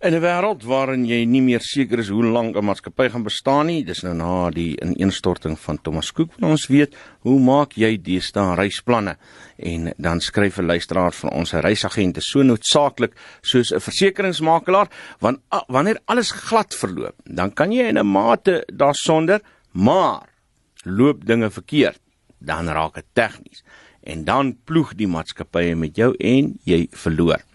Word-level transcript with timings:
In 0.00 0.14
'n 0.14 0.22
wêreld 0.24 0.62
waarin 0.64 1.02
jy 1.04 1.26
nie 1.28 1.42
meer 1.44 1.60
seker 1.60 2.00
is 2.00 2.08
hoe 2.08 2.24
lank 2.24 2.56
'n 2.56 2.64
maatskappy 2.64 3.10
gaan 3.12 3.22
bestaan 3.22 3.66
nie, 3.66 3.84
dis 3.84 4.00
nou 4.02 4.14
na 4.14 4.48
die 4.50 4.72
ineenstorting 4.80 5.58
van 5.58 5.78
Thomas 5.82 6.10
Cook, 6.12 6.30
want 6.38 6.52
ons 6.52 6.68
weet, 6.68 6.96
hoe 7.20 7.38
maak 7.38 7.76
jy 7.76 7.98
deesdae 8.00 8.56
reisplanne? 8.56 9.18
En 9.58 9.92
dan 9.98 10.20
skryf 10.20 10.56
'n 10.56 10.66
luisteraar 10.66 11.12
van 11.12 11.30
ons 11.30 11.52
'n 11.52 11.60
reisagent 11.60 12.16
so 12.22 12.42
noodsaaklik 12.42 13.12
soos 13.42 13.72
'n 13.72 13.80
versekeringsmakelaar, 13.80 14.88
want 15.20 15.40
a, 15.52 15.64
wanneer 15.68 16.00
alles 16.06 16.30
glad 16.30 16.74
verloop, 16.74 17.16
dan 17.24 17.52
kan 17.52 17.70
jy 17.70 17.84
in 17.88 17.98
'n 17.98 18.06
mate 18.06 18.64
daarsonder, 18.72 19.42
maar 19.72 20.28
loop 20.84 21.26
dinge 21.26 21.50
verkeerd, 21.50 22.00
dan 22.38 22.68
raak 22.68 22.94
dit 22.94 23.06
tegnies 23.12 23.62
en 24.02 24.24
dan 24.24 24.56
ploeg 24.64 24.94
die 24.94 25.08
maatskappye 25.08 25.76
met 25.76 25.96
jou 25.96 26.14
en 26.18 26.58
jy 26.64 26.88
verloor. 26.90 27.49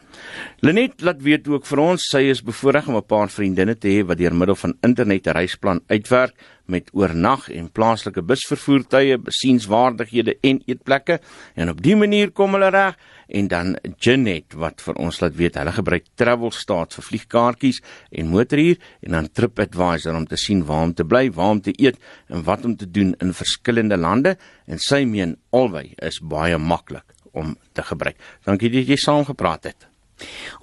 Lenet 0.59 1.01
laat 1.01 1.21
weet 1.21 1.47
ook 1.47 1.65
vir 1.65 1.79
ons 1.79 2.09
sy 2.11 2.23
is 2.31 2.41
bevoorreg 2.43 2.87
om 2.87 2.97
'n 2.97 3.05
paar 3.05 3.29
vriendinne 3.29 3.75
te 3.75 3.87
hê 3.87 4.05
wat 4.05 4.17
deur 4.17 4.35
middel 4.35 4.55
van 4.55 4.77
internet 4.81 5.27
'n 5.27 5.37
reisplan 5.37 5.81
uitwerk 5.87 6.33
met 6.65 6.89
oornag 6.93 7.49
en 7.49 7.71
plaaslike 7.71 8.21
busvervoertuie, 8.21 9.17
besienswaardighede 9.17 10.37
en 10.41 10.61
eetplekke 10.65 11.19
en 11.55 11.69
op 11.69 11.81
dië 11.81 11.95
manier 11.95 12.31
kom 12.31 12.53
hulle 12.57 12.69
reg 12.69 12.97
en 13.27 13.47
dan 13.47 13.75
Janet 13.97 14.53
wat 14.53 14.81
vir 14.81 14.99
ons 15.01 15.19
laat 15.21 15.35
weet 15.35 15.55
hulle 15.59 15.71
gebruik 15.71 16.05
Travelstaat 16.15 16.93
vir 16.97 17.07
vliegkaartjies 17.09 17.81
en 18.11 18.31
motorhuur 18.33 18.77
en 19.01 19.17
dan 19.17 19.31
TripAdvisor 19.31 20.15
om 20.15 20.27
te 20.27 20.37
sien 20.37 20.65
waar 20.65 20.83
om 20.89 20.93
te 20.93 21.05
bly, 21.05 21.31
waar 21.31 21.57
om 21.57 21.61
te 21.61 21.73
eet 21.77 21.99
en 22.27 22.43
wat 22.43 22.65
om 22.65 22.75
te 22.75 22.89
doen 22.91 23.15
in 23.21 23.33
verskillende 23.33 23.97
lande 23.97 24.37
en 24.65 24.79
sy 24.79 25.03
meen 25.05 25.37
albei 25.51 25.93
is 26.01 26.21
baie 26.21 26.57
maklik 26.57 27.05
om 27.35 27.57
te 27.73 27.83
gebruik. 27.83 28.17
Dankie 28.45 28.71
dat 28.71 28.87
jy 28.87 28.95
saamgepraat 28.95 29.63
het. 29.71 29.94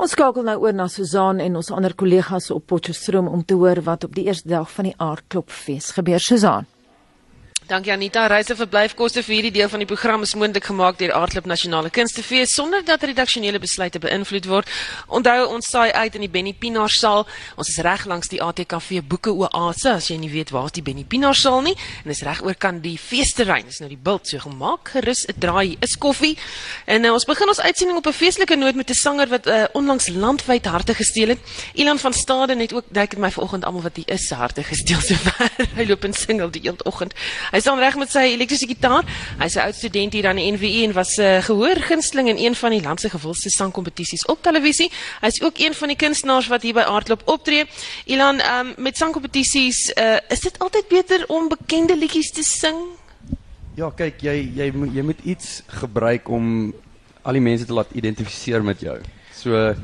Ons 0.00 0.14
skakel 0.16 0.46
nou 0.48 0.58
oor 0.64 0.76
na 0.76 0.88
Susan 0.88 1.40
en 1.44 1.56
ons 1.60 1.72
ander 1.74 1.94
kollegas 1.94 2.50
op 2.54 2.66
Potchefstroom 2.72 3.28
om 3.28 3.44
te 3.44 3.58
hoor 3.58 3.82
wat 3.88 4.04
op 4.08 4.14
die 4.16 4.24
eerste 4.30 4.48
dag 4.48 4.70
van 4.72 4.88
die 4.90 4.96
aardklopfees 4.96 5.92
gebeur. 5.98 6.20
Susan 6.20 6.68
Dankie 7.72 7.92
Anita. 7.92 8.26
Reise 8.28 8.52
verblyfkoste 8.52 9.22
vir 9.24 9.32
hierdie 9.32 9.50
deel 9.54 9.70
van 9.72 9.80
die 9.80 9.86
program 9.88 10.26
is 10.26 10.34
moontlik 10.36 10.66
gemaak 10.68 10.98
deur 11.00 11.14
Aardklip 11.16 11.46
Nasionale 11.48 11.88
Kunstefees 11.88 12.52
sonder 12.52 12.82
dat 12.84 13.00
redaksionele 13.08 13.56
besluite 13.62 13.96
beïnvloed 14.02 14.44
word. 14.50 14.72
Onthou 15.08 15.46
ons 15.54 15.70
saai 15.72 15.88
uit 15.88 16.18
in 16.18 16.26
die 16.26 16.28
Benny 16.28 16.52
Pinaar 16.52 16.92
saal. 16.92 17.24
Ons 17.56 17.70
is 17.72 17.78
reg 17.80 18.04
langs 18.10 18.28
die 18.28 18.42
ATKV 18.44 19.00
Boeke 19.08 19.32
Oase 19.32 19.94
as 19.94 20.10
jy 20.10 20.18
nie 20.20 20.28
weet 20.28 20.52
waar 20.52 20.68
is 20.68 20.74
die 20.76 20.84
Benny 20.84 21.06
Pinaar 21.08 21.32
saal 21.32 21.64
nie. 21.64 21.72
En 22.02 22.12
dis 22.12 22.20
reg 22.28 22.42
oor 22.44 22.58
kan 22.60 22.82
die 22.84 22.98
feesterrein. 23.00 23.64
Dis 23.70 23.80
nou 23.80 23.88
die 23.88 23.96
bult 23.96 24.28
so 24.28 24.44
gemaak. 24.44 24.92
Gerus 24.92 25.24
'n 25.32 25.40
draai 25.40 25.78
is 25.80 25.96
koffie. 25.96 26.36
En 26.84 27.08
uh, 27.08 27.14
ons 27.16 27.24
begin 27.24 27.48
ons 27.48 27.60
uitsending 27.60 27.96
op 27.96 28.06
'n 28.06 28.12
feestelike 28.12 28.56
noot 28.60 28.76
met 28.76 28.90
'n 28.90 29.00
sanger 29.00 29.32
wat 29.32 29.46
uh, 29.46 29.64
onlangs 29.72 30.12
landwyd 30.12 30.66
harte 30.66 30.92
gesteel 30.92 31.28
het. 31.28 31.40
Ilan 31.72 31.98
van 31.98 32.12
Staden 32.12 32.58
het 32.58 32.74
ook 32.74 32.84
dink 32.92 33.16
dit 33.16 33.18
my 33.18 33.30
vanoggend 33.30 33.64
almal 33.64 33.88
wat 33.88 33.96
hier 33.96 34.12
is 34.12 34.28
harte 34.30 34.62
gesteel 34.62 35.00
so 35.08 35.14
ver. 35.14 35.50
Hy 35.74 35.88
loop 35.88 36.04
en 36.04 36.12
singel 36.12 36.50
die 36.50 36.60
hele 36.68 36.84
oggend. 36.84 37.16
Hy 37.50 37.61
staan 37.62 37.78
reg 37.78 37.96
met 37.96 38.10
sy 38.10 38.24
elektriese 38.34 38.66
gitaar. 38.66 39.06
Hy's 39.38 39.54
'n 39.56 39.64
oud 39.66 39.74
student 39.74 40.12
hier 40.12 40.26
aan 40.28 40.36
die 40.36 40.50
NWU 40.52 40.84
en 40.84 40.92
was 40.92 41.16
'n 41.16 41.22
uh, 41.22 41.42
gehoor 41.42 41.78
gunsteling 41.78 42.28
in 42.28 42.38
een 42.38 42.54
van 42.54 42.70
die 42.70 42.82
land 42.82 43.00
se 43.00 43.10
gewildste 43.10 43.50
sangkompetisies 43.50 44.26
op 44.26 44.42
televisie. 44.42 44.90
Hy's 45.20 45.40
ook 45.42 45.58
een 45.58 45.74
van 45.74 45.88
die 45.88 45.96
kunstenaars 45.96 46.48
wat 46.48 46.62
hier 46.62 46.74
by 46.74 46.80
Aardklop 46.80 47.22
optree. 47.24 47.64
Ilan, 48.04 48.40
um, 48.40 48.74
met 48.76 48.96
sangkompetisies, 48.96 49.92
uh, 49.94 50.18
is 50.28 50.40
dit 50.40 50.58
altyd 50.58 50.88
beter 50.88 51.24
om 51.28 51.48
bekende 51.48 51.96
liedjies 51.96 52.30
te 52.30 52.42
sing? 52.42 52.76
Ja, 53.74 53.90
kyk, 53.90 54.20
jy 54.20 54.50
jy 54.54 54.70
moet 54.74 54.94
jy 54.94 55.02
moet 55.02 55.20
iets 55.24 55.62
gebruik 55.66 56.28
om 56.28 56.74
al 57.22 57.32
die 57.32 57.40
mense 57.40 57.64
te 57.64 57.72
laat 57.72 57.92
identifiseer 57.94 58.64
met 58.64 58.80
jou. 58.80 58.98
So 59.34 59.74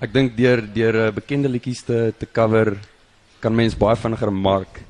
ek 0.00 0.12
dink 0.12 0.36
deur 0.36 0.60
deur 0.74 0.94
uh, 0.94 1.12
bekende 1.12 1.48
liedjies 1.48 1.82
te 1.82 2.12
te 2.18 2.26
cover 2.26 2.76
kan 3.40 3.54
mens 3.54 3.76
baie 3.76 3.96
vinniger 3.96 4.30
'n 4.30 4.40
mark 4.40 4.82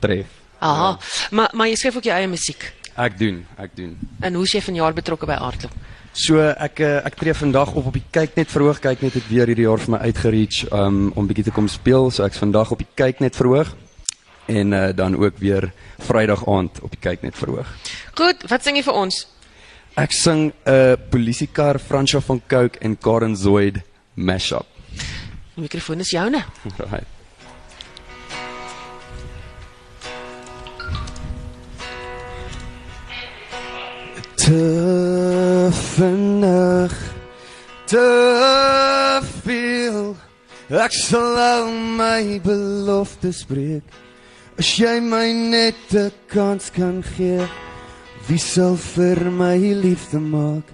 tref. 0.00 0.39
Aha. 0.60 0.88
Ja. 0.88 0.98
Maar 1.30 1.50
maar 1.52 1.68
jy 1.68 1.74
skryf 1.80 1.96
ook 1.96 2.08
jou 2.08 2.16
eie 2.16 2.28
musiek. 2.28 2.72
Ek 3.00 3.18
doen, 3.18 3.46
ek 3.56 3.76
doen. 3.76 3.94
En 4.20 4.34
hoe 4.34 4.44
is 4.44 4.52
jy 4.52 4.60
vanjaar 4.60 4.96
betrokke 4.96 5.26
by 5.26 5.38
Aardklop? 5.40 5.72
So 6.12 6.42
ek 6.42 6.80
eh, 6.82 6.96
ek 7.06 7.16
tree 7.20 7.34
vandag 7.38 7.70
op 7.78 7.86
op 7.86 7.94
die 7.94 8.04
kyk 8.10 8.34
net 8.36 8.50
verhoog 8.50 8.80
kyk 8.82 9.04
net 9.06 9.14
het 9.14 9.28
weer 9.30 9.46
hierdie 9.46 9.68
jaar 9.68 9.78
vir 9.78 9.94
my 9.94 10.00
uitgereach 10.10 10.64
um, 10.74 11.12
om 11.14 11.28
bietjie 11.28 11.46
te 11.48 11.54
kom 11.54 11.68
speel. 11.70 12.10
So 12.10 12.26
ek's 12.26 12.42
vandag 12.42 12.72
op 12.74 12.82
die 12.82 12.88
kyk 12.98 13.22
net 13.22 13.38
verhoog 13.38 13.70
en 14.50 14.74
uh, 14.74 14.88
dan 14.96 15.14
ook 15.16 15.38
weer 15.38 15.70
Vrydag 16.02 16.42
aand 16.48 16.80
op 16.82 16.90
die 16.90 17.00
kyk 17.00 17.22
net 17.22 17.38
verhoog. 17.38 17.68
Goed, 18.18 18.42
wat 18.50 18.66
sing 18.66 18.76
jy 18.80 18.82
vir 18.82 18.98
ons? 18.98 19.22
Ek 19.94 20.12
sing 20.12 20.50
'n 20.50 20.74
uh, 20.74 20.98
polisiekar 21.10 21.78
Fransjo 21.78 22.20
van 22.20 22.42
Cooke 22.46 22.78
en 22.82 22.98
Karen 22.98 23.36
Zoid 23.36 23.78
mashup. 24.14 24.66
Die 25.54 25.62
mikrofoon 25.62 26.00
is 26.00 26.10
joune. 26.10 26.42
Right. 26.90 27.19
Te 34.50 35.68
vinnig 35.96 36.94
te 37.86 39.20
veel. 39.44 40.16
Ek 40.70 40.94
sal 40.94 41.38
al 41.38 41.70
my 41.98 42.40
beloftes 42.42 43.44
breek 43.46 43.86
as 44.58 44.72
jy 44.76 44.96
my 45.00 45.30
net 45.54 45.94
'n 45.94 46.10
kans 46.34 46.70
kan 46.70 46.98
gee 47.14 47.46
wie 48.26 48.38
sal 48.38 48.76
vir 48.76 49.18
my 49.30 49.58
liefde 49.84 50.18
maak? 50.18 50.66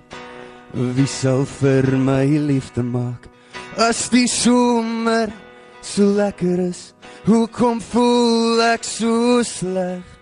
Wie 0.72 1.06
sal 1.06 1.44
vir 1.44 1.84
my 1.96 2.26
liefde 2.48 2.82
maak? 2.82 3.28
As 3.76 4.08
die 4.08 4.28
somer 4.28 5.28
so 5.82 6.02
lekker 6.02 6.58
is 6.68 6.94
hoekom 7.28 7.80
voel 7.80 8.60
ek 8.72 8.84
so 8.84 9.42
sleg 9.42 10.15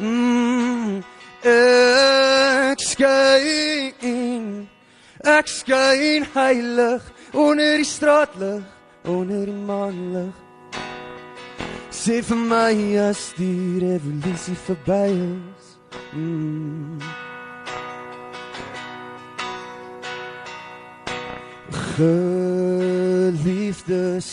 Mm, 0.00 1.00
ek 1.42 2.80
skyn 2.84 4.68
ek 5.24 5.48
skyn 5.48 6.26
heilig 6.34 7.02
onder 7.32 7.80
die 7.80 7.88
straatlig 7.88 8.62
onder 9.08 9.46
die 9.48 9.62
maanlig 9.68 10.34
sê 11.88 12.20
vir 12.28 12.36
my 12.50 12.76
as 13.08 13.32
die 13.38 13.80
revolusie 13.80 14.58
verby 14.66 15.16
is 15.16 15.66
mm. 16.12 17.00
geliefdes 23.36 24.28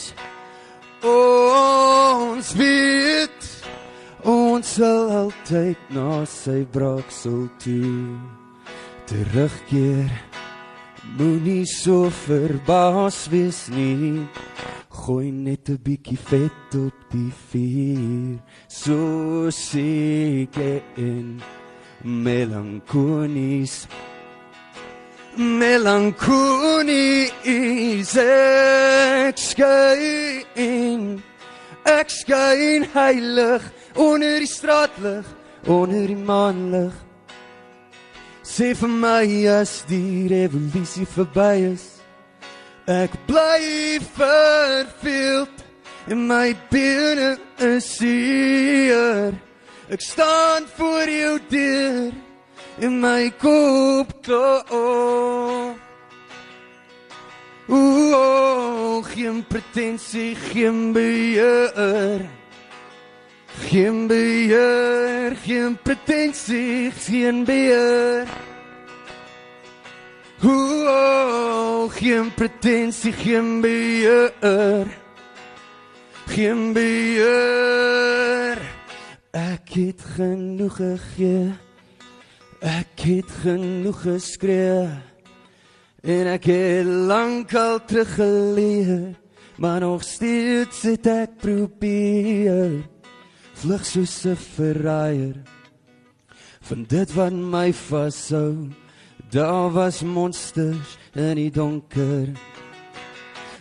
ons 1.08 2.52
weet 2.60 3.43
Ons 4.24 4.78
sal 4.78 5.10
altyd 5.12 5.76
na 5.92 6.24
sy 6.24 6.62
braksel 6.72 7.50
toe 7.60 8.16
terugkeer. 9.10 10.08
Moenie 11.20 11.68
so 11.68 12.08
verbaas 12.24 13.28
wees 13.28 13.68
nie. 13.68 14.24
Gooi 14.88 15.32
net 15.32 15.70
'n 15.70 15.80
bietjie 15.84 16.18
vet 16.18 16.76
op 16.76 16.94
die 17.12 17.34
vuur. 17.50 18.40
So 18.70 19.50
seker 19.52 20.82
en 20.96 21.42
melankonies. 22.04 23.88
Melankonies 25.36 28.16
ek 28.16 29.38
skyn. 29.38 31.22
Ek 31.84 32.10
skyn 32.10 32.88
heilig 32.94 33.83
onder 33.96 34.40
die 34.40 34.48
straatlig, 34.48 35.26
onder 35.68 36.08
die 36.08 36.18
maanlig. 36.18 36.94
Sê 38.44 38.74
vir 38.76 38.90
my 38.92 39.26
as 39.48 39.82
die 39.88 40.28
revolusie 40.28 41.08
verby 41.08 41.72
is, 41.72 41.86
ek 42.92 43.16
bly 43.28 44.02
verveeld 44.18 45.64
en 46.12 46.28
my 46.28 46.52
binne 46.70 47.38
is 47.64 47.88
seer. 47.98 49.32
Ek 49.88 50.04
staan 50.04 50.68
voor 50.76 51.08
jou 51.08 51.40
deur 51.50 52.12
in 52.84 53.00
my 53.00 53.32
kop 53.40 54.12
toe. 54.22 55.76
Ooh, 57.68 59.04
geen 59.04 59.46
pretensie, 59.48 60.36
geen 60.36 60.92
beheer. 60.94 62.43
Geen 63.74 64.08
beheer, 64.08 65.36
geen 65.36 65.78
pretensie, 65.82 66.92
geen 66.92 67.44
beheer. 67.44 68.28
Ooh, 70.44 71.90
geen 71.92 72.34
pretensie, 72.34 73.12
geen 73.12 73.62
beheer. 73.62 74.88
Geen 76.26 76.74
beheer. 76.74 78.62
Ek 79.32 79.70
het 79.70 80.02
genoeg 80.16 80.76
gegee. 80.76 81.54
Ek 82.60 83.00
het 83.02 83.32
genoeg 83.42 84.02
geskree. 84.02 84.88
En 86.02 86.34
ek 86.38 86.46
het 86.46 86.86
lankal 86.86 87.80
teruggeleer, 87.86 89.18
maar 89.58 89.80
nog 89.80 90.04
steeds 90.04 90.82
het 90.86 91.08
ek 91.08 91.38
probeer 91.42 92.93
vlug 93.64 93.86
soos 93.86 94.26
'n 94.26 94.36
verraaier 94.36 95.36
van 96.68 96.84
dit 96.88 97.14
wat 97.14 97.32
my 97.32 97.74
vashou. 97.74 98.70
Daar 99.30 99.72
was 99.72 100.02
monsters 100.02 100.98
in 101.14 101.36
die 101.36 101.52
donker. 101.52 102.28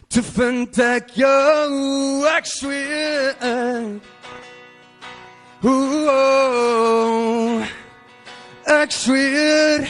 Te 0.08 0.22
vind 0.22 0.78
ek 0.78 1.08
jou, 1.14 2.26
ek 2.36 2.46
sweer. 2.46 4.00
Ooh, 5.62 6.02
ek 8.64 8.90
sweer. 8.90 9.88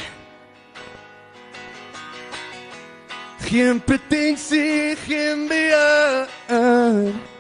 Geen 3.41 3.85
pretensie, 3.85 4.97
geen 4.97 5.49
beheer. 5.49 7.32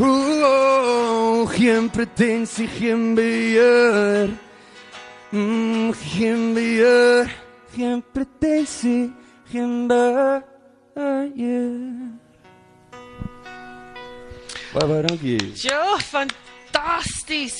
Ooh, 0.00 1.48
geen 1.48 1.90
pretensie, 1.90 2.68
geen 2.68 3.14
beheer. 3.14 4.28
Mm, 5.30 5.92
geen 5.92 6.54
beheer, 6.54 7.36
geen 7.74 8.04
pretensie, 8.12 9.12
geen 9.50 9.86
beheer. 9.86 11.26
Baie 14.72 14.86
baie 14.86 15.02
dankie. 15.02 15.50
Ja, 15.54 15.98
fantasties. 15.98 16.47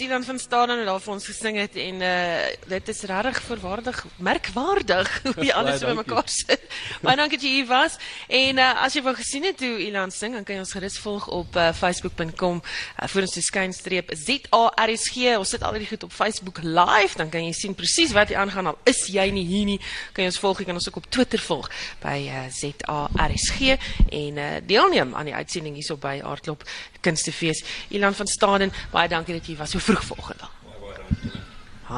Ivan 0.08 0.24
van 0.24 0.38
Staden 0.38 0.78
het 0.78 0.86
daar 0.86 1.00
vir 1.00 1.12
ons 1.12 1.26
gesing 1.26 1.56
het 1.58 1.76
en 1.76 2.02
uh 2.02 2.46
dit 2.68 2.88
is 2.88 3.00
regtig 3.10 3.40
verwaardig, 3.42 3.98
merkwaardig 4.16 5.08
hoe 5.24 5.44
jy 5.44 5.52
alles 5.52 5.82
by 5.84 5.92
mekaar 5.98 6.28
sit. 6.30 6.62
Baie 7.02 7.16
dankie 7.18 7.38
dat 7.38 7.46
jy 7.46 7.52
hier 7.58 7.68
was. 7.68 7.96
En 8.28 8.60
uh 8.62 8.68
as 8.84 8.94
jy 8.96 9.02
wou 9.02 9.14
gesien 9.18 9.44
het 9.48 9.60
hoe 9.60 9.78
Ilan 9.84 10.12
sing, 10.14 10.36
dan 10.36 10.46
kan 10.46 10.56
jy 10.56 10.62
ons 10.62 10.74
gerus 10.76 10.98
volg 11.02 11.26
op 11.34 11.56
uh, 11.56 11.70
facebook.com 11.76 12.60
uh, 12.62 13.08
voor 13.08 13.26
ons 13.26 13.36
skynstreep 13.48 14.12
ZARSG. 14.14 15.34
Ons 15.38 15.54
sit 15.54 15.66
al 15.66 15.78
die 15.80 15.88
goed 15.90 16.06
op 16.06 16.14
Facebook 16.14 16.62
live, 16.62 17.18
dan 17.18 17.32
kan 17.32 17.44
jy 17.44 17.52
sien 17.56 17.76
presies 17.76 18.14
wat 18.16 18.32
hier 18.32 18.40
aangaan. 18.40 18.72
Al 18.72 18.78
is 18.88 19.04
jy 19.12 19.28
nie 19.34 19.46
hier 19.48 19.66
nie, 19.68 19.78
kan 20.12 20.24
jy 20.24 20.32
ons 20.32 20.40
volg. 20.42 20.62
Jy 20.62 20.70
kan 20.70 20.80
ons 20.80 20.88
ook 20.88 21.00
op 21.02 21.10
Twitter 21.10 21.42
volg 21.48 21.70
by 22.04 22.16
uh, 22.28 22.46
ZARSG 22.54 23.74
en 24.08 24.42
uh 24.46 24.48
deelneem 24.68 25.14
aan 25.14 25.32
die 25.32 25.36
uitsending 25.36 25.76
hierso 25.78 25.98
by 26.00 26.18
Aardklop 26.22 26.64
Kunstefees. 27.00 27.64
Ilan 27.88 28.14
van 28.14 28.26
Staden, 28.26 28.72
baie 28.90 29.08
dankie 29.08 29.34
dat 29.34 29.46
jy 29.46 29.56
was 29.56 29.70
so 29.70 29.78
vroeg 29.78 30.04
vanoggend. 30.04 30.40
Ha, 30.40 30.50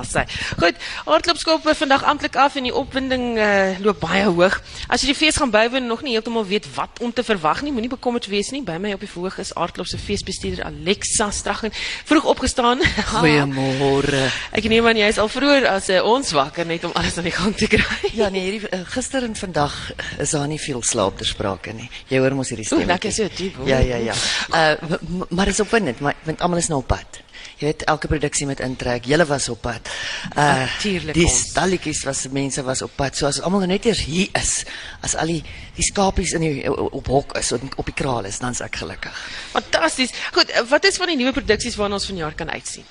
sê. 0.06 0.24
Goed, 0.60 0.78
hardloopskoop 1.06 1.66
vandag 1.76 2.04
amptelik 2.06 2.36
af 2.36 2.56
en 2.56 2.66
die 2.68 2.74
opwinding 2.74 3.38
uh, 3.38 3.78
loop 3.82 4.00
baie 4.00 4.24
hoog. 4.28 4.60
As 4.88 5.02
jy 5.02 5.10
die 5.10 5.18
fees 5.18 5.38
gaan 5.40 5.50
bywoon 5.50 5.82
en 5.82 5.90
nog 5.90 6.04
nie 6.06 6.14
heeltemal 6.14 6.46
weet 6.46 6.68
wat 6.76 7.00
om 7.02 7.12
te 7.12 7.24
verwag 7.26 7.62
nie, 7.66 7.72
moenie 7.74 7.90
bekommerd 7.90 8.28
wees 8.30 8.50
nie. 8.54 8.62
By 8.66 8.78
my 8.82 8.94
op 8.96 9.04
die 9.04 9.10
verhoog 9.10 9.38
is 9.42 9.52
hardloop 9.56 9.88
se 9.90 9.98
feesbestuurder 9.98 10.64
Alexa 10.68 11.30
Straggen 11.34 11.74
vroeg 12.08 12.28
opgestaan. 12.34 12.82
Goeiemôre. 13.12 14.22
Ek 14.56 14.68
neem 14.70 14.86
aan 14.86 15.00
jy 15.00 15.10
is 15.10 15.20
al 15.22 15.30
vroeër 15.32 15.68
as 15.72 15.90
uh, 15.90 16.02
ons 16.06 16.32
wakker 16.36 16.68
net 16.68 16.84
om 16.88 16.94
alles 16.98 17.18
aan 17.18 17.28
die 17.28 17.34
gang 17.34 17.56
te 17.58 17.70
kry. 17.70 18.12
Ja 18.16 18.30
nee, 18.32 18.46
hierdie 18.46 18.70
uh, 18.70 18.82
gister 18.94 19.26
en 19.26 19.36
vandag 19.38 19.76
is 20.18 20.34
daar 20.36 20.48
nie 20.50 20.60
veel 20.60 20.82
slaap 20.86 21.18
ter 21.20 21.28
sprake 21.28 21.74
nie. 21.76 21.90
Jy 22.10 22.22
hoor 22.22 22.38
mos 22.38 22.52
hierdie 22.52 22.66
stem. 22.68 22.86
lekker 22.90 23.12
so 23.14 23.28
diep. 23.36 23.58
hoor. 23.60 23.68
Ja 23.68 23.78
ja 23.78 23.98
ja. 24.10 24.14
Uh 24.54 25.28
maar 25.30 25.48
is 25.48 25.60
opwindend, 25.60 26.00
maar 26.00 26.14
want 26.24 26.40
almal 26.40 26.58
is 26.58 26.68
nou 26.68 26.80
op 26.80 26.86
pad. 26.86 27.20
Jy 27.60 27.66
weet 27.66 27.84
elke 27.84 28.08
produksie 28.08 28.46
met 28.46 28.60
intrek. 28.60 29.04
Julle 29.04 29.26
was 29.28 29.48
op 29.48 29.60
pad. 29.60 29.88
Uh 30.36 30.44
Natuurlijk 30.44 31.14
die 31.14 31.26
ons. 31.26 31.38
stalletjies 31.50 32.02
was 32.04 32.26
mense 32.32 32.62
was 32.62 32.82
op 32.82 32.92
pad. 32.96 33.16
So 33.16 33.26
as 33.26 33.40
almal 33.40 33.66
net 33.66 33.84
eers 33.84 34.04
hier 34.04 34.28
is, 34.32 34.64
as 35.00 35.16
al 35.16 35.26
die 35.26 35.42
die 35.76 35.84
skapies 35.84 36.32
in 36.32 36.40
die 36.40 36.70
op 36.70 37.06
hok 37.06 37.36
is 37.38 37.52
op, 37.52 37.62
op 37.76 37.84
die 37.84 37.94
kraal 37.94 38.24
is, 38.24 38.38
dan's 38.38 38.60
ek 38.60 38.76
gelukkig. 38.76 39.16
Fantasties. 39.52 40.12
Goed, 40.32 40.50
uh, 40.50 40.64
wat 40.70 40.84
is 40.84 40.96
van 40.96 41.12
die 41.12 41.16
nuwe 41.16 41.32
produksies 41.32 41.76
waarna 41.76 42.00
ons 42.00 42.06
vanjaar 42.06 42.34
kan 42.34 42.50
uitsien? 42.50 42.84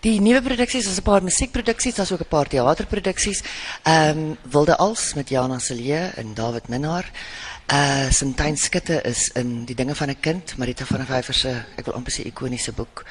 Die 0.00 0.16
nuwe 0.20 0.40
produksies 0.40 0.86
is 0.88 0.96
'n 0.96 1.02
paar 1.02 1.22
musiekproduksies, 1.22 1.94
daar's 1.94 2.12
ook 2.12 2.24
'n 2.24 2.28
paar 2.28 2.48
teaterproduksies. 2.48 3.42
Ehm 3.82 4.18
um, 4.18 4.38
Wilde 4.50 4.76
Als 4.76 5.14
met 5.14 5.28
Jana 5.28 5.58
Silje 5.58 6.10
en 6.16 6.34
David 6.34 6.68
Minnar. 6.68 7.04
Uh 7.70 8.10
Sintyn 8.10 8.56
Skutte 8.58 8.96
is 9.06 9.28
in 9.38 9.64
Die 9.64 9.76
dinge 9.78 9.94
van 9.94 10.08
'n 10.10 10.20
kind, 10.20 10.56
Marita 10.58 10.84
van 10.84 10.98
der 10.98 11.06
Vyver 11.06 11.34
se, 11.34 11.64
ek 11.76 11.84
wil 11.84 11.94
amper 11.94 12.12
sê 12.12 12.26
ikoniese 12.26 12.72
boek. 12.72 13.04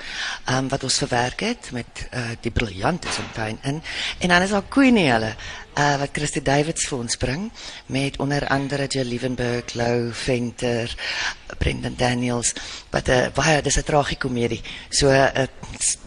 Um, 0.50 0.68
wat 0.68 0.84
ons 0.84 0.98
verwerk 0.98 1.40
het 1.40 1.72
met 1.72 2.08
uh 2.12 2.36
die 2.42 2.52
briljante 2.52 3.08
Sintyn 3.08 3.58
in. 3.64 3.82
En 4.20 4.28
dan 4.28 4.42
is 4.42 4.50
daar 4.50 4.68
Queenie 4.68 5.12
hulle 5.12 5.36
uh 5.78 5.98
wat 6.00 6.10
Christy 6.12 6.42
Davids 6.42 6.88
vir 6.88 6.98
ons 6.98 7.16
bring 7.16 7.52
met 7.86 8.18
onder 8.18 8.48
andere 8.48 8.88
Jill 8.88 9.08
Liebenberg, 9.08 9.74
Lou 9.74 10.14
Venter, 10.14 10.96
Brendan 11.58 11.96
Daniels, 11.96 12.54
wat 12.90 13.08
'n 13.08 13.12
uh, 13.12 13.32
baie 13.34 13.62
dis 13.62 13.78
'n 13.78 13.84
tragikomedie. 13.84 14.62
So 14.90 15.08
uh, 15.08 15.48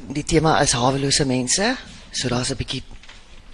die 0.08 0.24
tema 0.24 0.60
is 0.60 0.72
hawelose 0.72 1.24
mense. 1.24 1.76
So 2.10 2.28
daar's 2.28 2.50
'n 2.50 2.56
bietjie 2.56 2.82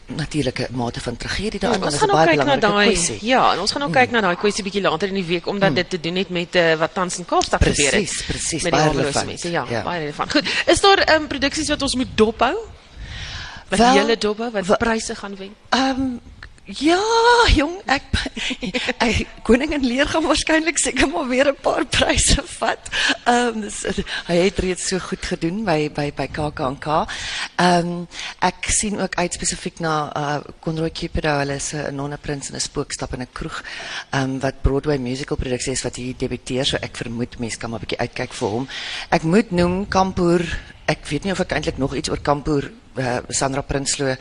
natuurlike 0.08 0.68
mate 0.70 1.00
van 1.00 1.16
tragedie 1.16 1.60
daarin, 1.60 1.80
maar 1.80 1.88
ons 1.88 1.98
dit 1.98 2.08
is 2.08 2.08
gaan 2.08 2.08
'n 2.08 2.20
ook 2.20 2.24
baie 2.26 2.38
belangrike 2.60 2.92
kwessie. 2.92 3.18
ja, 3.26 3.52
en 3.52 3.58
ons 3.60 3.72
gaan 3.72 3.82
ook 3.82 3.92
kyk 3.92 4.10
na 4.10 4.20
daai 4.20 4.36
kwessie 4.36 4.64
bietjie 4.64 4.80
later 4.82 5.08
in 5.08 5.14
die 5.14 5.24
week 5.24 5.46
omdat 5.46 5.74
dit 5.74 5.90
te 5.90 6.00
doen 6.00 6.16
het 6.16 6.28
met 6.28 6.54
uh, 6.56 6.74
wat 6.74 6.94
tans 6.94 7.18
in 7.18 7.24
Kaapstad 7.24 7.62
gebeur 7.62 7.84
het. 7.84 7.92
Precies, 7.92 8.22
precies, 8.24 8.62
met 8.62 8.72
die 8.72 8.80
baie 8.80 8.90
relevant. 8.96 9.26
mense. 9.26 9.50
Ja, 9.50 9.64
Ja. 9.70 9.82
baie 9.82 10.00
relevant. 10.00 10.30
Goed, 10.30 10.44
is 10.66 10.80
daar 10.80 10.98
ehm 10.98 11.20
um, 11.22 11.26
produksies 11.26 11.68
wat 11.68 11.82
ons 11.82 11.94
moet 11.94 12.08
dophou? 12.14 12.56
Wat 13.68 13.78
Wel, 13.78 13.92
hele 13.92 14.16
dophou 14.18 14.50
wat 14.50 14.66
wa- 14.66 14.76
pryse 14.76 15.14
gaan 15.14 15.36
wen? 15.36 15.54
Ehm 15.68 16.00
ja, 16.68 17.00
jong, 17.56 17.78
ek 17.88 18.04
ek 19.06 19.30
koningin 19.46 19.84
leer 19.86 20.08
gaan 20.10 20.26
waarskynlik 20.28 20.76
seker 20.80 21.08
maar 21.08 21.28
weer 21.30 21.48
'n 21.48 21.56
paar 21.64 21.84
pryse 21.88 22.42
vat. 22.60 22.90
Ehm 23.24 23.64
dis 23.64 24.04
hy 24.28 24.36
het 24.36 24.58
reeds 24.60 24.88
so 24.88 24.98
goed 24.98 25.24
gedoen 25.24 25.64
by 25.64 25.88
by 25.88 26.12
by 26.12 26.28
KAKNK. 26.28 26.86
Ehm 27.56 28.04
ek 28.44 28.68
sien 28.68 29.00
ook 29.00 29.14
uit 29.16 29.32
spesifiek 29.32 29.80
na 29.80 30.12
uh 30.12 30.40
Conroy 30.60 30.90
Cupido, 30.90 31.38
hulle 31.38 31.56
is 31.56 31.72
'n 31.72 31.94
nonneprins 31.94 32.50
en 32.50 32.56
'n 32.56 32.60
spookstap 32.60 33.14
in 33.14 33.22
'n 33.22 33.32
kroeg. 33.32 33.64
Ehm 34.12 34.38
wat 34.40 34.62
Broadway 34.62 34.98
musical 34.98 35.36
produksie 35.36 35.72
is 35.72 35.82
wat 35.82 35.96
hier 35.96 36.14
debuteer, 36.16 36.64
so 36.64 36.76
ek 36.76 36.96
vermoed 36.96 37.38
mense 37.38 37.58
kan 37.58 37.70
maar 37.70 37.80
'n 37.80 37.86
bietjie 37.86 38.04
uitkyk 38.04 38.32
vir 38.32 38.48
hom. 38.48 38.68
Ek 39.10 39.22
moet 39.22 39.50
noem 39.50 39.88
Kampoer. 39.88 40.44
Ek 40.86 41.06
weet 41.08 41.24
nie 41.24 41.32
of 41.32 41.40
ek 41.40 41.52
eintlik 41.52 41.78
nog 41.78 41.94
iets 41.94 42.10
oor 42.10 42.20
Kampoer 42.20 42.70
uh, 42.96 43.18
Sandra 43.28 43.60
Prinsloo 43.62 44.16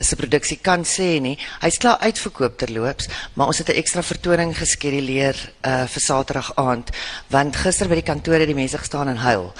se 0.00 0.16
produksie 0.16 0.58
kan 0.62 0.84
sê 0.86 1.18
nie. 1.20 1.36
Hy's 1.62 1.78
klaar 1.78 1.98
uitverkoop 2.00 2.58
terloops, 2.58 3.08
maar 3.34 3.50
ons 3.50 3.58
het 3.58 3.68
'n 3.68 3.78
ekstra 3.80 4.02
vertoning 4.02 4.54
geskeduleer 4.56 5.36
uh 5.64 5.86
vir 5.86 6.02
Saterdag 6.02 6.52
aand, 6.56 6.90
want 7.28 7.56
gister 7.56 7.88
by 7.88 7.94
die 7.94 8.10
kantoor 8.12 8.38
het 8.38 8.46
die 8.46 8.54
mense 8.54 8.78
gestaan 8.78 9.08
en 9.08 9.16
huil 9.16 9.52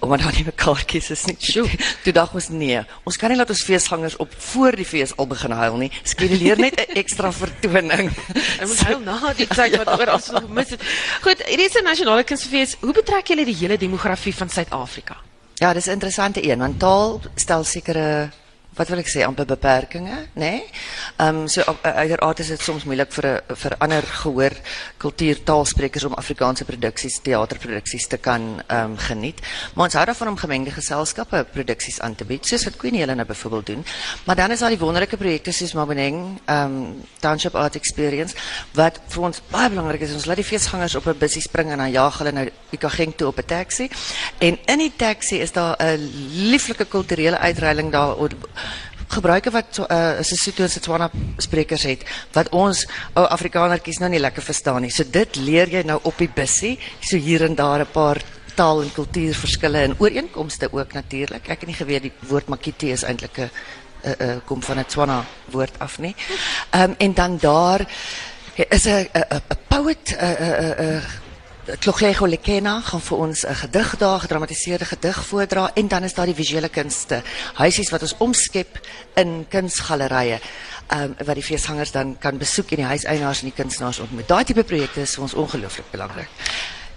omdat 0.00 0.20
daar 0.20 0.34
nie 0.34 0.44
mekaartjies 0.44 1.10
is 1.10 1.24
nie. 1.24 1.36
Sjoe. 1.38 1.68
Toe 2.04 2.12
dag 2.12 2.34
ons 2.34 2.48
nee, 2.48 2.80
ons 3.04 3.16
kan 3.16 3.30
nie 3.30 3.38
laat 3.38 3.50
ons 3.50 3.62
feesgangers 3.62 4.16
op 4.16 4.34
voor 4.38 4.72
die 4.76 4.84
fees 4.84 5.16
al 5.16 5.26
begin 5.26 5.50
huil 5.50 5.76
nie. 5.76 5.92
Skeduleer 6.02 6.58
net 6.58 6.80
'n 6.80 6.96
ekstra 6.96 7.32
vertoning. 7.44 8.10
Ek 8.60 8.66
moet 8.66 8.80
huil 8.80 9.00
na 9.00 9.32
die 9.36 9.46
tyd 9.46 9.76
wat 9.76 10.00
oor 10.00 10.12
ons 10.12 10.30
nog 10.30 10.42
gemis 10.48 10.70
het. 10.70 10.82
Goed, 11.22 11.42
hierdie 11.46 11.68
is 11.68 11.76
'n 11.76 11.84
nasionale 11.84 12.24
kunstefees. 12.24 12.76
Hoe 12.80 12.92
betrek 12.92 13.26
julle 13.28 13.44
die 13.44 13.56
hele 13.56 13.78
demografie 13.78 14.34
van 14.34 14.48
Suid-Afrika? 14.48 15.16
Ja, 15.54 15.72
dis 15.72 15.86
'n 15.86 15.90
interessante 15.90 16.42
een 16.42 16.58
want 16.58 16.78
taal 16.78 17.20
stel 17.34 17.64
sekere 17.64 18.30
wat 18.74 18.88
wil 18.88 19.02
ek 19.02 19.08
sê 19.10 19.20
amper 19.26 19.44
beperkings, 19.44 20.08
nê? 20.08 20.40
Nee? 20.40 20.60
Ehm 21.20 21.42
um, 21.42 21.48
so 21.48 21.60
op- 21.68 21.84
uiteraard 21.84 22.38
is 22.40 22.48
dit 22.48 22.60
soms 22.60 22.84
moeilik 22.84 23.12
vir 23.12 23.26
'n 23.26 23.56
vir 23.56 23.74
ander 23.78 24.02
gehoor 24.02 24.54
kultuurtaalsprekers 24.96 26.04
om 26.04 26.14
Afrikaanse 26.14 26.64
produksies, 26.64 27.20
teaterproduksies 27.22 28.06
te 28.06 28.16
kan 28.16 28.62
ehm 28.66 28.92
um, 28.92 28.96
geniet. 28.96 29.40
Maar 29.74 29.84
ons 29.84 29.94
hou 29.94 30.04
daarvan 30.06 30.28
om 30.28 30.36
gemengde 30.36 30.70
geselskappe 30.70 31.46
produksies 31.52 32.00
aan 32.00 32.14
te 32.14 32.24
bied, 32.24 32.46
soos 32.46 32.64
wat 32.64 32.76
Queenie 32.76 33.00
hulle 33.00 33.14
nou 33.14 33.26
byvoorbeeld 33.26 33.66
doen. 33.66 33.84
Maar 34.24 34.36
dan 34.36 34.50
is 34.50 34.58
daar 34.58 34.70
die 34.70 34.78
wonderlike 34.78 35.16
projekte 35.16 35.52
soos 35.52 35.72
Maboneng, 35.72 36.40
ehm 36.44 36.64
um, 36.64 37.02
Township 37.20 37.54
Art 37.54 37.76
Experience 37.76 38.34
wat 38.72 39.00
vir 39.08 39.22
ons 39.22 39.42
baie 39.50 39.68
belangrik 39.68 40.00
is. 40.00 40.14
Ons 40.14 40.26
laat 40.26 40.36
die 40.36 40.44
feesgangers 40.48 40.94
op 40.94 41.06
'n 41.06 41.18
bussie 41.18 41.42
spring 41.42 41.70
en 41.70 41.78
dan 41.78 41.90
jaag 41.90 42.18
hulle 42.18 42.32
nou 42.32 42.48
Ikageng 42.70 43.12
toe 43.16 43.28
op 43.28 43.38
'n 43.38 43.44
taxi. 43.46 43.90
En 44.38 44.58
in 44.64 44.78
die 44.78 44.92
taxi 44.96 45.36
is 45.40 45.52
daar 45.52 45.76
'n 45.78 46.10
lieflike 46.50 46.84
kulturele 46.84 47.38
uitreiling 47.38 47.92
daar 47.92 48.16
oor 49.12 49.20
gebruike 49.20 49.50
wat 49.52 49.78
uh, 49.78 50.22
Sesotho 50.24 50.64
en 50.64 50.70
Setswana 50.72 51.10
sprekers 51.36 51.84
het 51.84 52.04
wat 52.32 52.48
ons 52.56 52.86
ou 53.14 53.24
Afrikanertjies 53.26 54.00
nou 54.00 54.08
nie 54.10 54.20
lekker 54.20 54.42
verstaan 54.42 54.82
nie. 54.82 54.90
So 54.90 55.04
dit 55.04 55.36
leer 55.36 55.68
jy 55.68 55.82
nou 55.84 55.98
op 56.02 56.16
die 56.18 56.30
bussie, 56.32 56.78
so 57.00 57.16
hier 57.16 57.44
en 57.44 57.54
daar 57.54 57.84
'n 57.84 57.92
paar 57.92 58.22
taal 58.54 58.82
en 58.82 58.92
kultuurverskille 58.92 59.78
en 59.78 59.96
ooreenkomste 59.98 60.72
ook 60.72 60.92
natuurlik. 60.92 61.48
Ek 61.48 61.60
het 61.60 61.66
nie 61.66 61.76
geweet 61.76 62.02
die 62.02 62.12
woord 62.28 62.48
makiti 62.48 62.92
is 62.92 63.04
eintlik 63.04 63.38
'n 63.38 63.50
uh, 64.04 64.36
kom 64.46 64.62
van 64.62 64.78
'n 64.78 64.86
Tswana 64.86 65.24
woord 65.50 65.78
af 65.78 65.98
nie. 65.98 66.14
Um, 66.74 66.94
en 66.98 67.14
dan 67.14 67.38
daar 67.38 67.80
is 68.56 68.86
'n 68.86 69.08
'n 69.12 69.24
'n 69.28 69.58
poet 69.68 70.16
'n 70.16 71.02
Tloglego 71.62 72.26
Lekena 72.26 72.80
gaan 72.82 73.00
vir 73.00 73.18
ons 73.18 73.44
'n 73.46 73.54
gedig 73.54 73.96
daar, 73.96 74.20
gedramatiseerde 74.20 74.84
gedig 74.84 75.24
voordra 75.24 75.70
en 75.74 75.88
dan 75.88 76.02
is 76.02 76.14
daar 76.14 76.26
die 76.26 76.34
visuele 76.34 76.68
kunste, 76.68 77.22
huisies 77.54 77.90
wat 77.90 78.02
ons 78.02 78.14
omskep 78.18 78.80
in 79.14 79.46
kunsgalerye. 79.48 80.40
Um, 80.92 81.14
wat 81.24 81.34
die 81.34 81.44
feesgangers 81.44 81.90
dan 81.90 82.18
kan 82.18 82.38
besoek 82.38 82.70
en 82.70 82.76
die 82.76 82.84
huiseienaars 82.84 83.38
en 83.38 83.44
die 83.44 83.54
kunstenaars 83.54 83.98
ontmoet. 83.98 84.28
Daai 84.28 84.44
tipe 84.44 84.64
projekte 84.64 85.00
is 85.00 85.14
vir 85.14 85.22
ons 85.22 85.34
ongelooflik 85.34 85.90
belangrik. 85.90 86.28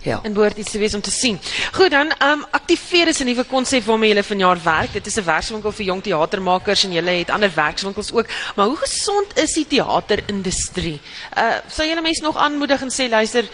Ja. 0.05 0.19
En 0.23 0.33
behoort 0.33 0.57
iets 0.57 0.71
te 0.71 0.77
wees 0.77 0.93
om 0.93 1.01
te 1.01 1.11
sien. 1.11 1.39
Goed, 1.71 1.89
dan 1.91 2.11
um, 2.23 2.45
aktiveer 2.49 3.07
is 3.07 3.19
'n 3.19 3.25
nuwe 3.25 3.43
konsep 3.43 3.83
waarmee 3.83 4.09
julle 4.09 4.23
vanjaar 4.23 4.59
werk. 4.63 4.93
Dit 4.93 5.05
is 5.05 5.15
'n 5.15 5.23
werkswinkel 5.23 5.71
vir 5.71 5.85
jong 5.85 6.03
teatermakers 6.03 6.83
en 6.83 6.91
julle 6.91 7.09
het 7.11 7.29
ander 7.29 7.51
werkswinkels 7.55 8.11
ook. 8.11 8.27
Maar 8.55 8.65
hoe 8.65 8.77
gesond 8.77 9.37
is 9.37 9.53
die 9.53 9.67
teaterindustrie? 9.67 11.01
Uh 11.37 11.57
sou 11.67 11.87
julle 11.87 12.01
mense 12.01 12.21
nog 12.21 12.37
aanmoedig 12.37 12.81
en 12.81 12.91
sê 12.91 13.09
luister, 13.09 13.45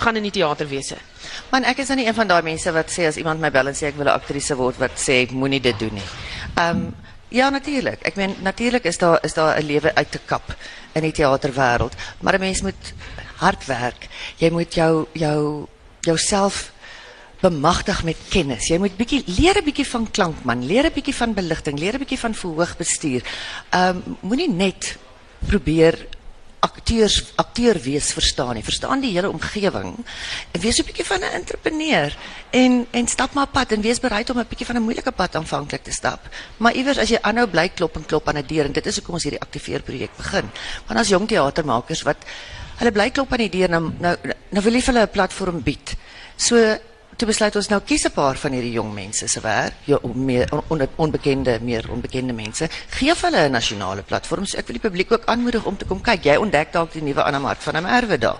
gaan 0.00 0.16
in 0.16 0.26
die 0.26 0.34
teaterwese? 0.34 0.96
Man, 1.50 1.64
ek 1.64 1.82
is 1.82 1.88
nou 1.88 1.98
nie 2.00 2.06
een 2.06 2.16
van 2.16 2.28
daai 2.30 2.42
mense 2.42 2.72
wat 2.72 2.90
sê 2.90 3.06
as 3.08 3.18
iemand 3.20 3.40
my 3.40 3.50
bel 3.50 3.70
en 3.70 3.76
sê 3.76 3.90
ek 3.90 3.96
wil 3.96 4.06
'n 4.06 4.18
aktrise 4.18 4.56
word 4.56 4.78
wat 4.78 4.96
sê 4.96 5.30
moenie 5.30 5.60
dit 5.60 5.78
doen 5.78 5.94
nie. 5.94 6.08
Um, 6.58 6.94
ja, 7.28 7.50
natuurlik. 7.50 8.02
Ek 8.02 8.16
meen 8.16 8.34
natuurlik 8.42 8.84
is 8.84 8.98
daar 8.98 9.18
is 9.22 9.34
daar 9.34 9.58
'n 9.58 9.66
lewe 9.66 9.94
uit 9.94 10.10
te 10.10 10.20
kap 10.26 10.56
in 10.94 11.02
die 11.02 11.12
teaterwêreld, 11.12 11.94
maar 12.20 12.34
'n 12.34 12.40
mens 12.40 12.62
moet 12.62 12.94
hard 13.36 13.66
werk. 13.66 14.08
Jy 14.36 14.50
moet 14.50 14.74
jou 14.74 15.06
jou 15.12 15.66
jouself 16.00 16.72
bemagtig 17.40 18.04
met 18.04 18.16
kennis. 18.28 18.68
Jy 18.68 18.78
moet 18.78 18.96
bietjie 18.96 19.22
leer 19.26 19.58
'n 19.58 19.64
bietjie 19.64 19.86
van 19.86 20.10
klank 20.10 20.44
man, 20.44 20.66
leer 20.66 20.84
'n 20.86 21.12
van 21.12 21.34
beligting, 21.34 21.78
leer 21.78 21.94
'n 21.94 21.98
bietjie 21.98 22.18
van 22.18 22.34
verhoogbestuur. 22.34 23.22
Ehm 23.70 23.96
um, 23.96 24.16
moenie 24.20 24.50
net 24.50 24.96
probeer 25.46 26.06
akteurs 26.60 27.32
akteur 27.40 27.78
wees 27.80 28.12
verstaan 28.12 28.54
nie. 28.54 28.64
Verstaan 28.64 29.00
die 29.00 29.12
hele 29.14 29.30
omgewing. 29.30 29.96
Wees 30.52 30.78
'n 30.78 30.84
bietjie 30.84 31.04
van 31.04 31.20
'n 31.20 31.32
entrepreneur 31.40 32.16
en 32.50 32.86
en 32.90 33.08
stap 33.08 33.32
maar 33.32 33.46
pad 33.46 33.72
en 33.72 33.80
wees 33.80 34.00
bereid 34.00 34.30
om 34.30 34.38
'n 34.38 34.46
bietjie 34.48 34.66
van 34.66 34.76
'n 34.76 34.82
moeilike 34.82 35.12
pad 35.12 35.36
aanvanklik 35.36 35.82
te 35.82 35.92
stap. 35.92 36.28
Maar 36.56 36.74
iewers 36.74 36.98
as 36.98 37.08
jy 37.08 37.18
aanhou 37.20 37.46
bly 37.46 37.68
klop 37.68 37.96
en 37.96 38.06
klop 38.06 38.28
aan 38.28 38.38
'n 38.38 38.46
deur 38.46 38.64
en 38.64 38.72
dit 38.72 38.86
is 38.86 38.96
hoekom 38.96 39.14
ons 39.14 39.22
hierdie 39.22 39.40
aktiveer 39.40 39.82
projek 39.82 40.16
begin. 40.16 40.50
Want 40.86 41.00
as 41.00 41.08
jong 41.08 41.28
teatermakers 41.28 42.02
wat 42.02 42.16
hulle 42.76 42.92
bly 42.92 43.10
klop 43.10 43.32
aan 43.32 43.38
die 43.38 43.58
deur 43.58 43.68
nou 43.68 43.92
nou, 43.98 44.16
nou 44.50 44.62
wil 44.64 44.72
jy 44.72 45.06
platform 45.06 45.62
bied. 45.62 45.96
So 46.36 46.78
toe 47.20 47.28
besluit 47.28 47.56
ons 47.58 47.68
nou 47.68 47.80
kies 47.84 48.06
'n 48.08 48.12
paar 48.16 48.36
van 48.40 48.52
hierdie 48.52 48.72
jong 48.72 48.92
mense 48.94 49.28
se 49.28 49.40
werk, 49.40 49.74
ja, 49.84 49.98
meer 50.14 50.48
on, 50.68 50.80
onbekende, 50.96 51.58
meer 51.60 51.84
onbekende 51.92 52.32
mense, 52.32 52.68
gee 52.96 53.14
vir 53.14 53.30
hulle 53.30 53.48
'n 53.48 53.52
nasionale 53.52 54.02
platform. 54.02 54.46
So 54.46 54.56
ek 54.58 54.66
wil 54.66 54.78
die 54.78 54.88
publiek 54.88 55.12
ook 55.12 55.24
aanmoedig 55.26 55.64
om 55.64 55.76
te 55.76 55.84
kom 55.84 56.00
kyk. 56.00 56.24
Jy 56.24 56.36
ontdek 56.36 56.72
dalk 56.72 56.92
die 56.92 57.02
nuwe 57.02 57.22
Anna 57.22 57.38
Mart 57.38 57.62
van 57.62 57.82
Merwe 57.82 58.18
daar. 58.18 58.38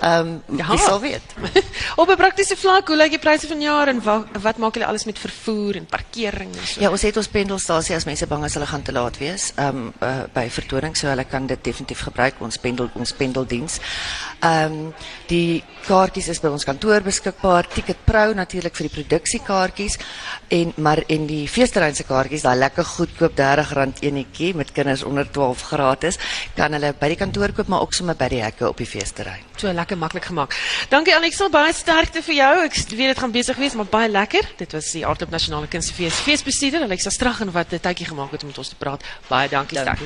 Ehm, 0.00 0.40
um, 0.48 0.56
ja, 0.56 0.76
sal 0.76 1.00
weet. 1.00 1.22
Op 2.00 2.08
'n 2.08 2.16
praktiese 2.16 2.56
vlak, 2.56 2.88
hoe 2.88 2.96
lyk 2.96 3.10
die 3.10 3.18
pryse 3.18 3.46
van 3.46 3.60
jaar 3.60 3.88
en 3.88 4.02
wat, 4.02 4.26
wat 4.42 4.56
maak 4.58 4.74
julle 4.74 4.86
alles 4.86 5.04
met 5.04 5.18
vervoer 5.18 5.76
en 5.76 5.86
parkering 5.86 6.54
en 6.54 6.66
so? 6.66 6.80
Ja, 6.80 6.90
ons 6.90 7.02
het 7.02 7.16
ons 7.16 7.28
pendelstasie 7.28 7.94
as 7.96 8.04
mense 8.04 8.26
bang 8.26 8.44
is 8.44 8.54
hulle 8.54 8.66
gaan 8.66 8.82
te 8.82 8.92
laat 8.92 9.18
wees. 9.18 9.52
Ehm 9.56 9.76
um, 9.76 9.92
uh, 10.02 10.24
by 10.32 10.50
vertoning 10.50 10.96
so 10.96 11.06
hulle 11.06 11.24
kan 11.24 11.46
dit 11.46 11.64
definitief 11.64 12.00
gebruik 12.00 12.34
ons 12.40 12.58
pendel 12.58 12.90
ons 12.94 13.12
pendeldiens. 13.12 13.80
Ehm 14.40 14.72
um, 14.72 14.94
die 15.26 15.64
kaartjies 15.86 16.28
is 16.28 16.40
by 16.40 16.48
ons 16.48 16.64
kantoor 16.64 17.00
beskikbaar. 17.00 17.68
Ticket 17.68 18.04
Pro 18.18 18.32
natuurlik 18.34 18.74
vir 18.74 18.88
die 18.88 18.94
produksiekaartjies 18.96 19.94
en 20.50 20.72
maar 20.82 20.98
en 21.06 21.26
die 21.28 21.44
feesterrein 21.46 21.94
se 21.94 22.02
kaartjies, 22.08 22.42
daai 22.42 22.56
lekker 22.58 22.86
goedkoop 22.88 23.38
R30 23.38 24.00
enetjie 24.08 24.48
met 24.58 24.72
kinders 24.74 25.04
onder 25.06 25.28
12 25.30 25.62
gratis, 25.68 26.18
kan 26.56 26.74
hulle 26.74 26.90
by 26.98 27.12
die 27.12 27.18
kantoor 27.20 27.54
koop 27.54 27.70
maar 27.70 27.84
ook 27.84 27.94
sommer 27.94 28.18
by 28.18 28.26
die 28.32 28.40
hekke 28.42 28.66
op 28.66 28.80
die 28.82 28.88
feesterrein. 28.90 29.44
So 29.58 29.70
lekker 29.74 29.98
maklik 29.98 30.26
gemaak. 30.30 30.56
Dankie 30.90 31.14
Alexel, 31.14 31.50
baie 31.50 31.70
sterkte 31.74 32.22
vir 32.26 32.36
jou. 32.40 32.50
Ek 32.64 32.80
weet 32.90 33.12
dit 33.12 33.22
gaan 33.22 33.34
besig 33.34 33.58
wees, 33.58 33.76
maar 33.78 33.86
baie 33.90 34.10
lekker. 34.10 34.50
Dit 34.58 34.74
was 34.74 34.90
die 34.94 35.04
Aardklop 35.06 35.30
Nasionale 35.34 35.70
Kunstefees 35.70 36.18
feesbestuurder 36.26 36.86
Alexa 36.86 37.10
Straggen 37.14 37.52
wat 37.54 37.72
'n 37.72 37.78
tydjie 37.78 38.06
gemaak 38.06 38.32
het 38.34 38.42
om 38.42 38.48
met 38.48 38.58
ons 38.58 38.68
te 38.68 38.78
praat. 38.78 39.02
Baie 39.28 39.48
dankie 39.48 39.78
sterk. 39.78 39.98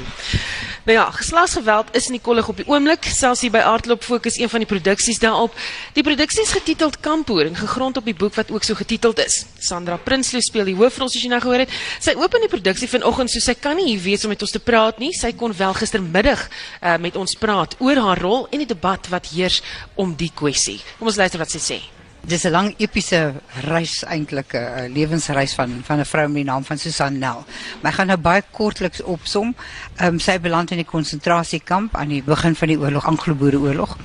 Nou 0.85 0.99
ja, 0.99 1.11
geslagsgeweld 1.11 1.95
is 1.95 2.07
in 2.07 2.13
die 2.13 2.21
kollig 2.21 2.49
op 2.49 2.57
die 2.57 2.67
oomblik, 2.67 3.05
selfs 3.05 3.41
hier 3.41 3.51
by 3.51 3.59
Aardklop 3.59 4.03
fokus 4.03 4.39
een 4.39 4.49
van 4.49 4.61
die 4.61 4.69
produksies 4.69 5.19
daarop. 5.19 5.55
Die 5.93 6.03
produksie 6.03 6.43
is 6.43 6.53
getiteld 6.53 7.01
Kampoer 7.01 7.47
en 7.47 7.57
gegrond 7.57 7.97
op 7.97 8.02
die 8.05 8.15
boek 8.15 8.35
wat 8.35 8.51
ook 8.51 8.65
so 8.65 8.75
getiteld 8.75 9.19
is. 9.25 9.45
Sandra 9.61 9.97
Prinsloo 9.97 10.41
speel 10.41 10.65
die 10.73 10.77
hoofrol 10.77 11.09
soos 11.09 11.23
jy 11.23 11.31
nou 11.33 11.41
gehoor 11.41 11.65
het. 11.65 11.73
Sy 12.01 12.15
open 12.19 12.45
die 12.45 12.51
produksie 12.53 12.89
vanoggend 12.89 13.31
so 13.31 13.41
sy 13.41 13.55
kan 13.55 13.77
nie 13.77 13.93
hier 13.93 14.05
wees 14.05 14.25
om 14.25 14.33
met 14.35 14.43
ons 14.43 14.55
te 14.55 14.63
praat 14.63 14.99
nie. 15.03 15.13
Sy 15.17 15.33
kon 15.39 15.55
wel 15.57 15.75
gistermiddag 15.75 16.45
uh, 16.49 16.99
met 16.99 17.17
ons 17.17 17.35
praat 17.39 17.77
oor 17.81 18.03
haar 18.09 18.23
rol 18.23 18.47
en 18.51 18.63
die 18.63 18.71
debat 18.75 19.11
wat 19.13 19.33
heers 19.33 19.63
om 19.95 20.15
die 20.17 20.33
kwessie. 20.35 20.81
Kom 20.99 21.11
ons 21.13 21.21
luister 21.21 21.43
wat 21.43 21.53
sy 21.55 21.63
sê. 21.63 21.81
Dis 22.23 22.45
'n 22.47 22.53
lang 22.55 22.75
epiese 22.79 23.35
reis 23.67 24.05
eintlik 24.07 24.55
'n 24.55 24.93
lewensreis 24.95 25.55
van 25.59 25.83
van 25.83 25.99
'n 25.99 26.05
vrou 26.05 26.27
met 26.29 26.35
die 26.35 26.51
naam 26.53 26.65
van 26.65 26.79
Susan 26.79 27.19
Nel. 27.19 27.45
Maar 27.81 27.91
ek 27.93 27.99
gaan 27.99 28.07
nou 28.07 28.17
baie 28.17 28.43
kortliks 28.51 29.03
opsom. 29.03 29.55
Ehm 29.97 30.07
um, 30.07 30.19
sy 30.21 30.39
beland 30.39 30.71
in 30.71 30.77
die 30.77 30.93
konsentrasiekamp 30.95 31.97
aan 31.97 32.09
die 32.09 32.23
begin 32.23 32.55
van 32.55 32.69
die 32.69 32.79
oorlog, 32.79 33.07
Anglo-Boereoorlog. 33.07 33.97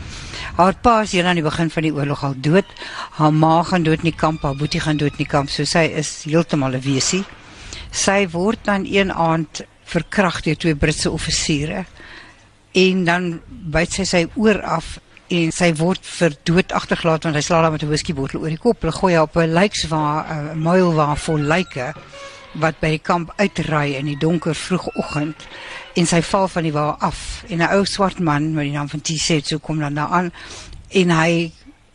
Haar 0.57 0.73
pa 0.81 1.03
is 1.05 1.11
hier 1.13 1.27
aan 1.29 1.37
die 1.37 1.45
begin 1.45 1.69
van 1.69 1.85
die 1.85 1.91
oorlog 1.93 2.23
al 2.25 2.33
dood. 2.41 2.69
Haar 3.19 3.33
ma 3.33 3.59
gaan 3.61 3.83
dood 3.85 4.01
in 4.01 4.09
die 4.09 4.17
kamp, 4.17 4.41
haar 4.41 4.55
boetie 4.57 4.79
gaan 4.81 4.97
dood 4.97 5.13
in 5.13 5.21
die 5.21 5.29
kamp. 5.29 5.51
So 5.53 5.69
sy 5.69 5.83
is 6.01 6.23
heeltemal 6.25 6.73
'n 6.73 6.81
wesie. 6.81 7.23
Sy 7.91 8.25
word 8.33 8.65
dan 8.65 8.87
een 8.89 9.13
aand 9.13 9.61
verkragt 9.85 10.45
deur 10.45 10.57
twee 10.57 10.75
Britse 10.75 11.11
offisiere. 11.11 11.85
En 12.73 13.05
dan 13.05 13.41
byt 13.47 13.91
sy 13.93 14.03
sy 14.03 14.25
oor 14.35 14.61
af 14.61 14.97
en 15.29 15.51
sy 15.51 15.73
word 15.75 16.01
vir 16.01 16.33
dood 16.43 16.71
agtergelaat 16.71 17.23
want 17.23 17.35
hy 17.35 17.41
slaan 17.41 17.63
haar 17.63 17.71
met 17.71 17.83
'n 17.83 17.89
whiskybottel 17.89 18.41
oor 18.41 18.49
die 18.49 18.57
kop. 18.57 18.81
Hulle 18.81 18.91
gooi 18.91 19.13
haar 19.13 19.29
op 19.29 19.37
'n 19.37 19.53
lijkswa 19.53 20.25
'n 20.25 20.57
muil 20.57 20.93
waar 20.93 21.17
vol 21.17 21.37
lyke 21.37 21.93
wat 22.53 22.79
by 22.79 22.89
die 22.89 23.03
kamp 23.03 23.31
uitry 23.37 23.93
in 23.93 24.05
die 24.05 24.17
donker 24.17 24.55
vroegoggend 24.55 25.47
en 25.97 26.05
sy 26.05 26.21
val 26.21 26.47
van 26.47 26.67
die 26.67 26.73
wa 26.73 26.89
af 27.01 27.43
en 27.49 27.61
'n 27.61 27.71
ou 27.73 27.85
swart 27.85 28.19
man 28.19 28.53
met 28.53 28.69
die 28.69 28.73
naam 28.73 28.89
van 28.89 29.01
T-Set 29.01 29.47
so 29.47 29.59
kom 29.59 29.79
dan 29.79 29.93
daar 29.93 30.09
aan 30.09 30.31
en 30.89 31.09
hy 31.09 31.51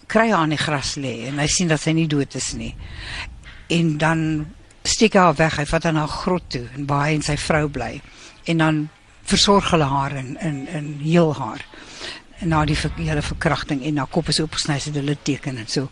kry 0.06 0.30
haar 0.30 0.44
in 0.44 0.56
die 0.56 0.58
gras 0.58 0.96
lê 0.96 1.26
en 1.28 1.38
hy 1.38 1.46
sien 1.46 1.68
dat 1.68 1.80
sy 1.80 1.92
nie 1.92 2.06
dood 2.06 2.34
is 2.34 2.52
nie. 2.52 2.74
En 3.68 3.98
dan 3.98 4.46
steek 4.82 5.14
hy 5.14 5.20
haar 5.20 5.38
weg. 5.38 5.56
Hy 5.56 5.66
vat 5.66 5.84
haar 5.84 5.92
na 5.92 6.04
'n 6.04 6.08
grot 6.08 6.50
toe 6.50 6.66
en 6.76 6.86
waar 6.86 7.06
hy 7.06 7.14
en 7.14 7.22
sy 7.22 7.36
vrou 7.36 7.68
bly. 7.68 8.00
En 8.44 8.56
dan 8.58 8.88
versorg 9.22 9.70
hulle 9.70 9.84
haar 9.84 10.12
in 10.12 10.36
in 10.40 10.66
in 10.68 10.98
heel 11.02 11.34
haar 11.34 11.64
na 12.44 12.64
die 12.64 12.76
hele 12.96 13.22
verkrachting 13.22 13.84
en 13.84 13.94
na 13.94 14.06
kop 14.10 14.28
is 14.28 14.40
oopgesny 14.40 14.74
het 14.74 14.94
hulle 14.94 15.16
teken 15.22 15.56
en 15.56 15.66
so. 15.66 15.88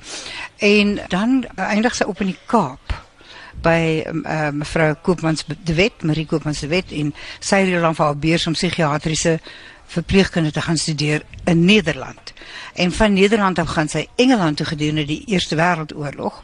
En 0.59 0.99
dan 1.09 1.47
eindig 1.57 1.95
sy 1.95 2.05
op 2.05 2.21
in 2.21 2.27
die 2.27 2.39
Kaap 2.47 3.10
by 3.63 4.05
uh, 4.07 4.51
mevrou 4.51 4.95
Koopmans 5.03 5.45
de 5.47 5.75
Wet, 5.75 6.03
Marie 6.03 6.27
Koopmans 6.27 6.61
de 6.61 6.67
Wet 6.67 6.93
en 6.93 7.15
sy 7.39 7.65
het 7.65 7.83
dan 7.83 7.95
vir 7.95 8.05
haar 8.05 8.19
beurs 8.19 8.47
om 8.47 8.53
psigiatriese 8.53 9.41
verpleegkunde 9.91 10.51
te 10.51 10.61
gaan 10.61 10.79
studeer 10.79 11.23
in 11.45 11.65
Nederland. 11.65 12.33
En 12.75 12.93
van 12.93 13.13
Nederland 13.13 13.59
af 13.59 13.69
gaan 13.69 13.89
sy 13.89 14.07
Engeland 14.17 14.57
toe 14.57 14.67
gedurende 14.67 15.05
die 15.05 15.25
Eerste 15.27 15.57
Wêreldoorlog 15.57 16.43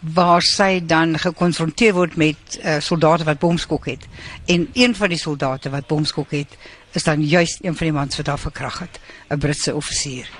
waar 0.00 0.42
sy 0.42 0.80
dan 0.80 1.18
gekonfronteer 1.20 1.92
word 1.92 2.16
met 2.16 2.56
uh, 2.64 2.78
soldate 2.80 3.24
wat 3.28 3.38
bomskok 3.38 3.84
het. 3.90 4.06
En 4.48 4.68
een 4.72 4.94
van 4.96 5.12
die 5.12 5.18
soldate 5.20 5.70
wat 5.70 5.86
bomskok 5.86 6.30
het, 6.32 6.56
is 6.96 7.04
dan 7.04 7.22
juist 7.22 7.60
een 7.60 7.76
van 7.76 7.86
die 7.86 7.96
mans 7.96 8.16
wat 8.16 8.26
daar 8.26 8.38
verkrag 8.38 8.78
het, 8.78 9.00
'n 9.28 9.38
Britse 9.38 9.74
offisier. 9.74 10.30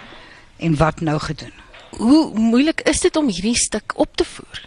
En 0.56 0.76
wat 0.76 1.00
nou 1.00 1.18
gedoen? 1.18 1.52
Hoe 1.90 2.38
moeilik 2.38 2.80
is 2.80 3.00
dit 3.00 3.16
om 3.16 3.28
hierdie 3.28 3.56
stuk 3.56 3.92
op 3.98 4.16
te 4.16 4.24
voer? 4.24 4.64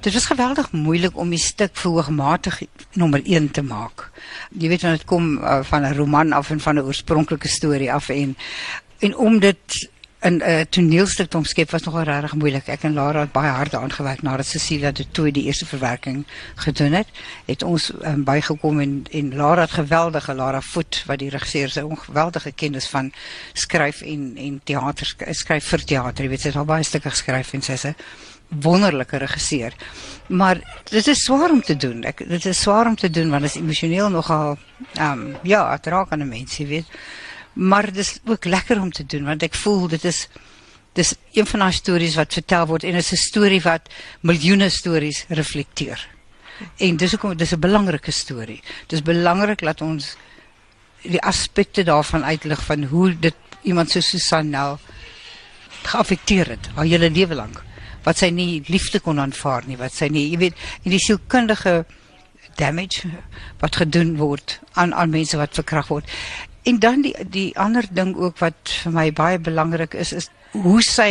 Dit 0.00 0.12
was 0.12 0.26
geweldig 0.26 0.70
moeilik 0.72 1.16
om 1.16 1.30
die 1.30 1.38
stuk 1.38 1.76
verhoogmatig 1.76 2.62
nommer 2.92 3.22
1 3.24 3.50
te 3.50 3.62
maak. 3.62 4.10
Jy 4.50 4.68
weet 4.68 4.82
want 4.86 4.98
dit 4.98 5.06
kom 5.06 5.38
uh, 5.38 5.58
van 5.62 5.82
'n 5.82 5.94
roman 5.94 6.32
af 6.32 6.50
en 6.50 6.60
van 6.60 6.74
'n 6.74 6.86
oorspronklike 6.86 7.48
storie 7.48 7.92
af 7.92 8.08
en 8.08 8.36
en 8.98 9.16
om 9.16 9.38
dit 9.38 9.88
in 10.20 10.36
'n 10.36 10.42
uh, 10.42 10.60
toneelstuk 10.60 11.28
te 11.30 11.36
omskep 11.36 11.70
was 11.70 11.82
nogal 11.82 12.02
regtig 12.02 12.34
moeilik. 12.34 12.66
Ek 12.66 12.82
en 12.82 12.92
Lara 12.92 13.20
het 13.20 13.32
baie 13.32 13.50
hard 13.50 13.70
daaraan 13.70 13.92
gewerk 13.92 14.22
nadat 14.22 14.46
Cecilia 14.46 14.90
de 14.90 15.10
Tooi 15.10 15.30
die 15.30 15.44
eerste 15.44 15.66
verwerking 15.66 16.26
gedoen 16.54 16.92
het. 16.92 17.08
Het 17.44 17.62
ons 17.62 17.92
um, 18.04 18.24
bygekom 18.24 18.80
en 18.80 19.04
en 19.10 19.34
Lara 19.34 19.60
het 19.60 19.70
geweldige 19.70 20.34
Lara 20.34 20.60
Voet 20.60 21.02
wat 21.06 21.18
die 21.18 21.30
regisseur 21.30 21.68
se 21.68 21.86
ongeweldige 21.86 22.52
kennis 22.52 22.88
van 22.88 23.12
skryf 23.52 24.00
en 24.00 24.32
en 24.36 24.60
teater 24.64 25.14
skryf 25.30 25.64
vir 25.64 25.84
teater. 25.84 26.24
Jy 26.24 26.30
weet 26.30 26.40
sy 26.40 26.48
het 26.48 26.56
al 26.56 26.64
baie 26.64 26.82
stukke 26.82 27.10
geskryf 27.10 27.52
en 27.52 27.62
sy's 27.62 27.84
'n 27.84 27.94
wonderlike 28.48 29.16
regisseur. 29.16 29.72
Maar 30.28 30.80
dit 30.90 31.06
is 31.06 31.24
swaar 31.24 31.50
om 31.50 31.62
te 31.62 31.76
doen. 31.76 32.02
Ek 32.04 32.28
dit 32.28 32.44
is 32.44 32.60
swaar 32.60 32.86
om 32.86 32.96
te 32.96 33.10
doen 33.10 33.30
want 33.30 33.42
dit 33.42 33.50
is 33.50 33.60
emosioneel 33.60 34.10
nogal 34.10 34.58
ehm 34.94 35.12
um, 35.12 35.36
ja, 35.42 35.76
dit 35.76 35.86
raak 35.86 36.12
aan 36.12 36.22
'n 36.22 36.28
mens, 36.28 36.56
jy 36.56 36.66
weet 36.66 36.86
maar 37.56 37.92
dis 37.92 38.18
ook 38.24 38.44
lekker 38.44 38.80
om 38.80 38.92
te 38.92 39.06
doen 39.06 39.24
want 39.24 39.42
ek 39.42 39.54
voel 39.56 39.88
dit 39.88 40.04
is 40.04 40.26
dis 40.96 41.14
een 41.32 41.46
van 41.48 41.64
daai 41.64 41.72
stories 41.72 42.16
wat 42.20 42.36
vertel 42.36 42.66
word 42.68 42.84
en 42.84 42.96
dit 42.96 43.04
is 43.04 43.12
'n 43.12 43.22
storie 43.22 43.62
wat 43.62 43.88
miljoene 44.20 44.68
stories 44.68 45.24
reflekteer. 45.28 46.08
En 46.76 46.96
dis 46.96 47.10
hoekom 47.10 47.36
dis 47.36 47.52
'n 47.52 47.60
belangrike 47.60 48.10
storie. 48.10 48.62
Dis 48.86 49.02
belangrik 49.02 49.60
dat 49.60 49.80
ons 49.80 50.16
die 51.02 51.20
aspekte 51.20 51.82
daarvan 51.82 52.24
uitlig 52.24 52.64
van 52.64 52.84
hoe 52.84 53.18
dit 53.18 53.34
iemand 53.62 53.90
so 53.90 54.00
Susan 54.00 54.50
nou 54.50 54.78
geaffekteer 55.82 56.48
het 56.48 56.68
haar 56.74 56.84
hele 56.84 57.10
lewe 57.10 57.34
lank. 57.34 57.65
Wat 58.06 58.22
sy 58.22 58.30
nie 58.30 58.62
liefde 58.70 59.00
kon 59.02 59.18
aanvaar 59.18 59.66
nie, 59.66 59.78
wat 59.80 59.92
sy 59.92 60.08
nie, 60.12 60.28
jy 60.30 60.38
weet, 60.46 60.66
en 60.84 60.94
die 60.94 61.02
sielkundige 61.02 61.80
damage 62.56 63.10
wat 63.60 63.76
gedoen 63.82 64.14
word 64.20 64.60
aan 64.80 64.94
aan 64.94 65.12
mense 65.12 65.36
wat 65.36 65.58
verkragt 65.58 65.92
word. 65.92 66.12
En 66.66 66.78
dan 66.82 67.02
die 67.04 67.14
die 67.30 67.50
ander 67.58 67.86
ding 67.90 68.14
ook 68.16 68.40
wat 68.42 68.72
vir 68.82 68.94
my 68.94 69.10
baie 69.12 69.38
belangrik 69.38 69.94
is 69.94 70.12
is 70.12 70.30
hoe 70.54 70.80
sy 70.82 71.10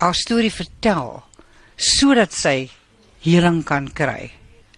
haar 0.00 0.16
storie 0.16 0.52
vertel 0.52 1.22
sodat 1.76 2.32
sy 2.32 2.68
heling 3.24 3.62
kan 3.64 3.88
kry 3.92 4.32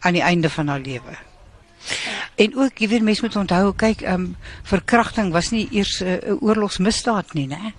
aan 0.06 0.14
die 0.18 0.24
einde 0.24 0.50
van 0.50 0.68
haar 0.68 0.82
lewe. 0.82 1.16
En 2.38 2.54
ook, 2.54 2.78
jy 2.78 2.88
weet 2.88 3.02
mense 3.06 3.22
moet 3.24 3.36
onthou, 3.36 3.72
kyk, 3.74 4.02
ehm 4.06 4.28
um, 4.28 4.36
verkrachting 4.66 5.32
was 5.34 5.50
nie 5.50 5.66
eers 5.72 6.00
'n 6.02 6.06
uh, 6.06 6.42
oorlogsmisdaad 6.42 7.34
nie, 7.34 7.46
né? 7.46 7.72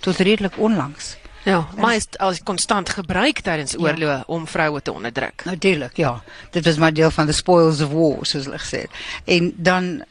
Tot 0.00 0.16
redelik 0.16 0.58
onlangs. 0.58 1.16
Ja, 1.44 1.68
maar 1.76 1.94
is 1.96 2.06
as 2.20 2.42
konstant 2.44 2.90
gebruik 2.92 3.40
tydens 3.40 3.76
oorloë 3.78 4.16
ja. 4.18 4.24
om 4.28 4.46
vroue 4.48 4.82
te 4.84 4.92
onderdruk. 4.92 5.44
Natuurlik, 5.48 5.96
ja. 5.96 6.18
Dit 6.52 6.64
was 6.64 6.76
maar 6.76 6.92
deel 6.92 7.10
van 7.10 7.26
the 7.26 7.32
spoils 7.32 7.80
of 7.80 7.92
war, 7.92 8.26
soos 8.28 8.44
hulle 8.44 8.60
gesê. 8.60 8.84
En 9.24 9.52
dan 9.56 10.02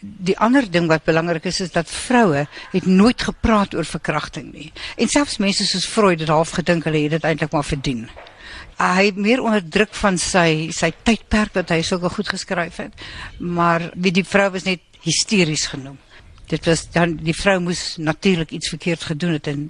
die 0.00 0.36
ander 0.38 0.64
ding 0.70 0.86
wat 0.88 1.04
belangrik 1.04 1.44
is 1.50 1.60
is 1.60 1.72
dat 1.74 1.90
vroue 1.90 2.46
het 2.72 2.86
nooit 2.86 3.22
gepraat 3.22 3.74
oor 3.74 3.84
verkrachting 3.84 4.52
nie. 4.52 4.70
En 4.96 5.08
selfs 5.08 5.40
mense 5.42 5.66
soos 5.66 5.86
Freud 5.86 6.20
het 6.20 6.32
half 6.32 6.54
gedink 6.56 6.86
hulle 6.88 7.02
het 7.04 7.18
dit 7.18 7.26
eintlik 7.26 7.52
maar 7.52 7.66
verdien. 7.66 8.06
Hy 8.80 9.10
het 9.10 9.18
meer 9.20 9.42
onder 9.42 9.64
druk 9.68 9.92
van 9.94 10.16
sy 10.18 10.70
sy 10.72 10.92
tydperk 11.04 11.52
dat 11.58 11.74
hy 11.74 11.82
sulke 11.84 12.08
goed 12.14 12.30
geskryf 12.30 12.78
het. 12.80 12.94
Maar 13.38 13.90
wie 13.94 14.14
die 14.14 14.24
vrou 14.24 14.48
was 14.54 14.64
net 14.64 14.86
hysteries 15.04 15.66
genoem 15.74 15.98
dit 16.50 16.66
was 16.66 16.86
dan 16.90 17.16
die 17.22 17.34
vrou 17.36 17.58
moes 17.62 17.94
natuurlik 18.02 18.50
iets 18.50 18.68
verkeerd 18.72 19.04
gedoen 19.12 19.36
het 19.38 19.46
en 19.50 19.68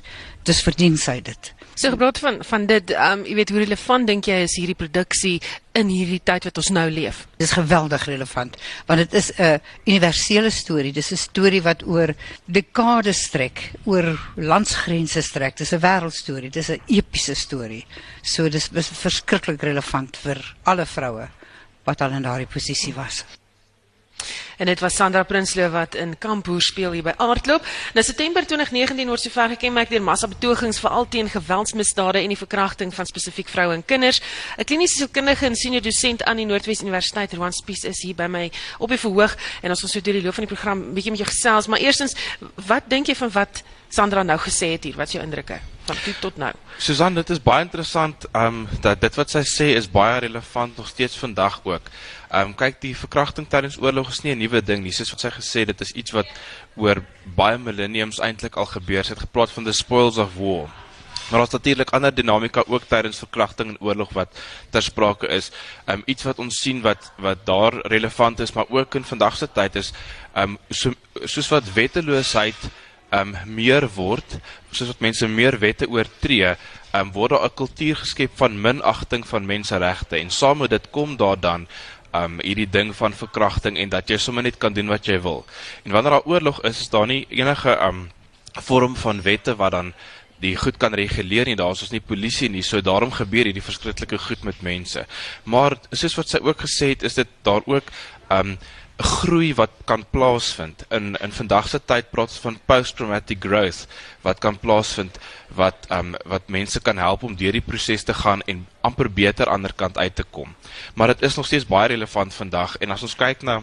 dis 0.49 0.63
verdien 0.65 0.97
sy 0.99 1.19
dit. 1.25 1.51
So 1.77 1.93
gepraat 1.93 2.19
van 2.21 2.41
van 2.45 2.67
dit, 2.69 2.93
um, 2.97 3.25
jy 3.25 3.35
weet 3.39 3.51
hoe 3.53 3.63
relevant 3.63 4.09
dink 4.09 4.29
jy 4.29 4.41
is 4.45 4.57
hierdie 4.59 4.77
produksie 4.77 5.37
in 5.77 5.89
hierdie 5.93 6.21
tyd 6.25 6.45
wat 6.49 6.61
ons 6.61 6.71
nou 6.77 6.87
leef? 6.93 7.23
Dis 7.41 7.55
geweldig 7.57 8.05
relevant 8.09 8.57
want 8.89 9.01
dit 9.05 9.17
is 9.21 9.31
'n 9.39 9.61
universele 9.87 10.51
storie. 10.51 10.93
Dis 10.93 11.13
'n 11.13 11.17
storie 11.17 11.63
wat 11.63 11.87
oor 11.87 12.15
dekades 12.45 13.23
strek, 13.29 13.73
oor 13.85 14.19
landsgrense 14.37 15.23
strek. 15.23 15.57
Dis 15.57 15.73
'n 15.73 15.81
wêreldstorie. 15.81 16.51
Dis 16.51 16.71
'n 16.71 16.81
epiese 16.87 17.35
storie. 17.35 17.87
So 18.23 18.49
dis, 18.49 18.69
dis 18.69 18.89
verskriklik 18.89 19.63
relevant 19.63 20.17
vir 20.17 20.57
alle 20.65 20.87
vroue 20.87 21.29
wat 21.85 22.01
al 22.01 22.11
in 22.11 22.23
daardie 22.23 22.47
posisie 22.47 22.95
was. 22.95 23.25
En 24.61 24.67
dit 24.67 24.81
was 24.81 24.95
Sandra 24.95 25.23
Prinsloo 25.23 25.71
wat 25.71 25.95
in 25.95 26.19
Kampoer 26.19 26.61
speel 26.63 26.93
hier 26.93 27.03
by 27.03 27.15
Aardklop. 27.17 27.67
Nou 27.95 28.05
September 28.05 28.47
2019 28.47 29.09
word 29.09 29.21
sover 29.21 29.49
gekenmerk 29.55 29.91
deur 29.91 30.03
massa 30.05 30.29
betogings 30.29 30.81
veral 30.83 31.09
teen 31.09 31.31
geweldsmisdade 31.33 32.21
en 32.21 32.29
die 32.29 32.39
verkrachting 32.39 32.95
van 32.95 33.09
spesifiek 33.09 33.49
vroue 33.49 33.75
en 33.75 33.85
kinders. 33.85 34.21
'n 34.59 34.65
Kliniese 34.65 34.97
sielkundige 34.97 35.47
en 35.47 35.57
senior 35.57 35.83
dosent 35.83 36.23
aan 36.23 36.37
die 36.37 36.47
Noordwes 36.47 36.83
Universiteit, 36.83 37.33
Roan 37.33 37.53
Spies, 37.53 37.85
is 37.85 38.03
hier 38.03 38.15
by 38.15 38.27
my 38.27 38.51
op 38.79 38.89
die 38.89 38.99
verhoog 38.99 39.37
en 39.63 39.71
ons 39.71 39.81
gaan 39.81 39.89
so 39.89 40.01
deur 40.01 40.15
die 40.15 40.23
loop 40.23 40.35
van 40.35 40.45
die 40.45 40.55
program 40.55 40.95
bietjie 40.95 41.11
met 41.11 41.21
jou 41.21 41.31
gesels, 41.31 41.67
maar 41.67 41.79
eerstens, 41.79 42.15
wat 42.67 42.89
dink 42.89 43.07
jy 43.07 43.15
van 43.15 43.31
wat 43.31 43.63
Sandra 43.89 44.23
nou 44.23 44.39
gesê 44.39 44.73
het 44.73 44.85
hier? 44.85 44.97
Wat 44.97 45.07
is 45.07 45.13
jou 45.13 45.25
indrukke 45.25 45.70
van 45.85 45.97
toe 46.05 46.15
tot 46.21 46.37
nou? 46.37 46.53
Susan, 46.79 47.15
dit 47.15 47.31
is 47.31 47.43
baie 47.43 47.65
interessant 47.65 48.27
um 48.37 48.67
dat 48.81 49.01
dit 49.01 49.15
wat 49.19 49.31
sy 49.31 49.43
sê 49.49 49.71
is 49.77 49.89
baie 49.91 50.21
relevant 50.25 50.77
nog 50.77 50.89
steeds 50.89 51.19
vandag 51.21 51.61
ook. 51.65 51.91
Um 52.41 52.55
kyk 52.55 52.81
die 52.83 52.95
verkrachting 52.97 53.49
tydens 53.51 53.79
oorlog 53.81 54.11
is 54.11 54.23
nie 54.25 54.35
'n 54.35 54.39
nuwe 54.39 54.63
ding 54.63 54.83
nie. 54.83 54.93
Soos 54.93 55.11
wat 55.11 55.21
sy 55.21 55.31
gesê 55.31 55.65
dit 55.67 55.81
is 55.81 55.93
iets 55.93 56.11
wat 56.11 56.27
oor 56.77 57.03
baie 57.37 57.59
millenniums 57.59 58.21
eintlik 58.21 58.57
al 58.57 58.67
gebeur 58.67 58.99
het. 58.99 59.07
Sy 59.07 59.13
het 59.13 59.27
gepraat 59.27 59.51
van 59.51 59.65
the 59.65 59.73
spoils 59.73 60.19
of 60.19 60.35
war. 60.35 60.69
Maar 61.31 61.39
daar's 61.39 61.53
natuurlik 61.53 61.91
ander 61.91 62.15
dinamika 62.15 62.63
ook 62.67 62.83
tydens 62.89 63.19
verkrachting 63.19 63.69
en 63.69 63.81
oorlog 63.81 64.13
wat 64.13 64.39
ter 64.71 64.83
sprake 64.83 65.29
is. 65.29 65.51
Um 65.87 66.03
iets 66.07 66.23
wat 66.23 66.39
ons 66.39 66.61
sien 66.61 66.81
wat 66.81 67.13
wat 67.17 67.47
daar 67.47 67.75
relevant 67.87 68.41
is, 68.41 68.53
maar 68.53 68.67
ook 68.69 68.95
in 68.95 69.05
vandag 69.05 69.37
se 69.37 69.49
tyd 69.53 69.77
is 69.77 69.93
um 70.35 70.59
so, 70.71 70.93
soos 71.25 71.49
wat 71.49 71.73
wetteloosheid 71.73 72.57
um 73.13 73.35
meer 73.47 73.87
word, 73.95 74.39
soos 74.71 74.93
wat 74.93 75.01
mense 75.01 75.29
meer 75.29 75.59
wette 75.59 75.89
oortree, 75.91 76.55
um 76.95 77.13
word 77.13 77.31
daar 77.35 77.45
'n 77.47 77.55
kultuur 77.55 77.97
geskep 77.97 78.31
van 78.37 78.61
minagting 78.61 79.27
van 79.27 79.47
menseregte 79.47 80.17
en 80.17 80.31
saam 80.31 80.59
met 80.59 80.71
dit 80.71 80.91
kom 80.91 81.17
daar 81.17 81.41
dan 81.41 81.67
um 82.15 82.41
hierdie 82.43 82.71
ding 82.71 82.95
van 82.97 83.13
verkrachting 83.13 83.79
en 83.79 83.89
dat 83.89 84.09
jy 84.11 84.17
sommer 84.17 84.43
net 84.43 84.59
kan 84.59 84.73
doen 84.73 84.89
wat 84.89 85.07
jy 85.07 85.21
wil. 85.21 85.45
En 85.85 85.93
wanneer 85.93 86.11
daar 86.11 86.27
oorlog 86.27 86.63
is, 86.63 86.81
is 86.81 86.91
daar 86.91 87.07
nie 87.07 87.27
enige 87.31 87.79
um 87.87 88.11
vorm 88.59 88.97
van 88.97 89.23
wette 89.23 89.55
wat 89.57 89.73
dan 89.73 89.93
die 90.41 90.57
goed 90.57 90.79
kan 90.81 90.95
reguleer 90.95 91.47
nie. 91.47 91.57
Daar's 91.57 91.83
ons 91.83 91.93
nie 91.93 92.01
polisie 92.01 92.49
nie. 92.49 92.63
So 92.63 92.81
daarom 92.81 93.13
gebeur 93.13 93.45
hierdie 93.45 93.63
verskriklike 93.63 94.19
goed 94.19 94.45
met 94.45 94.63
mense. 94.63 95.07
Maar 95.45 95.77
soos 95.93 96.17
wat 96.17 96.29
sy 96.29 96.41
ook 96.43 96.65
gesê 96.67 96.95
het, 96.95 97.03
is 97.03 97.15
dit 97.15 97.29
daar 97.47 97.63
ook 97.67 97.93
um 98.31 98.57
groei 99.01 99.55
wat 99.55 99.71
kan 99.85 100.05
plaasvind. 100.11 100.85
In 100.91 101.17
in 101.21 101.33
vandag 101.33 101.69
se 101.69 101.81
tyd 101.85 102.11
praat 102.11 102.29
ons 102.29 102.43
van 102.45 102.59
post-traumatic 102.67 103.41
growth 103.41 103.87
wat 104.23 104.39
kan 104.39 104.59
plaasvind 104.59 105.19
wat 105.57 105.87
um 105.91 106.15
wat 106.25 106.49
mense 106.49 106.81
kan 106.81 106.99
help 106.99 107.23
om 107.23 107.37
deur 107.37 107.53
die 107.53 107.65
proses 107.65 108.05
te 108.05 108.15
gaan 108.15 108.43
en 108.47 108.67
amper 108.81 109.11
beter 109.11 109.49
aan 109.49 109.65
die 109.65 109.71
ander 109.71 109.75
kant 109.77 109.99
uit 109.99 110.15
te 110.15 110.25
kom. 110.31 110.55
Maar 110.95 111.15
dit 111.15 111.23
is 111.23 111.37
nog 111.37 111.47
steeds 111.47 111.67
baie 111.67 111.89
relevant 111.89 112.35
vandag 112.35 112.77
en 112.77 112.91
as 112.91 113.03
ons 113.03 113.17
kyk 113.17 113.43
na 113.43 113.63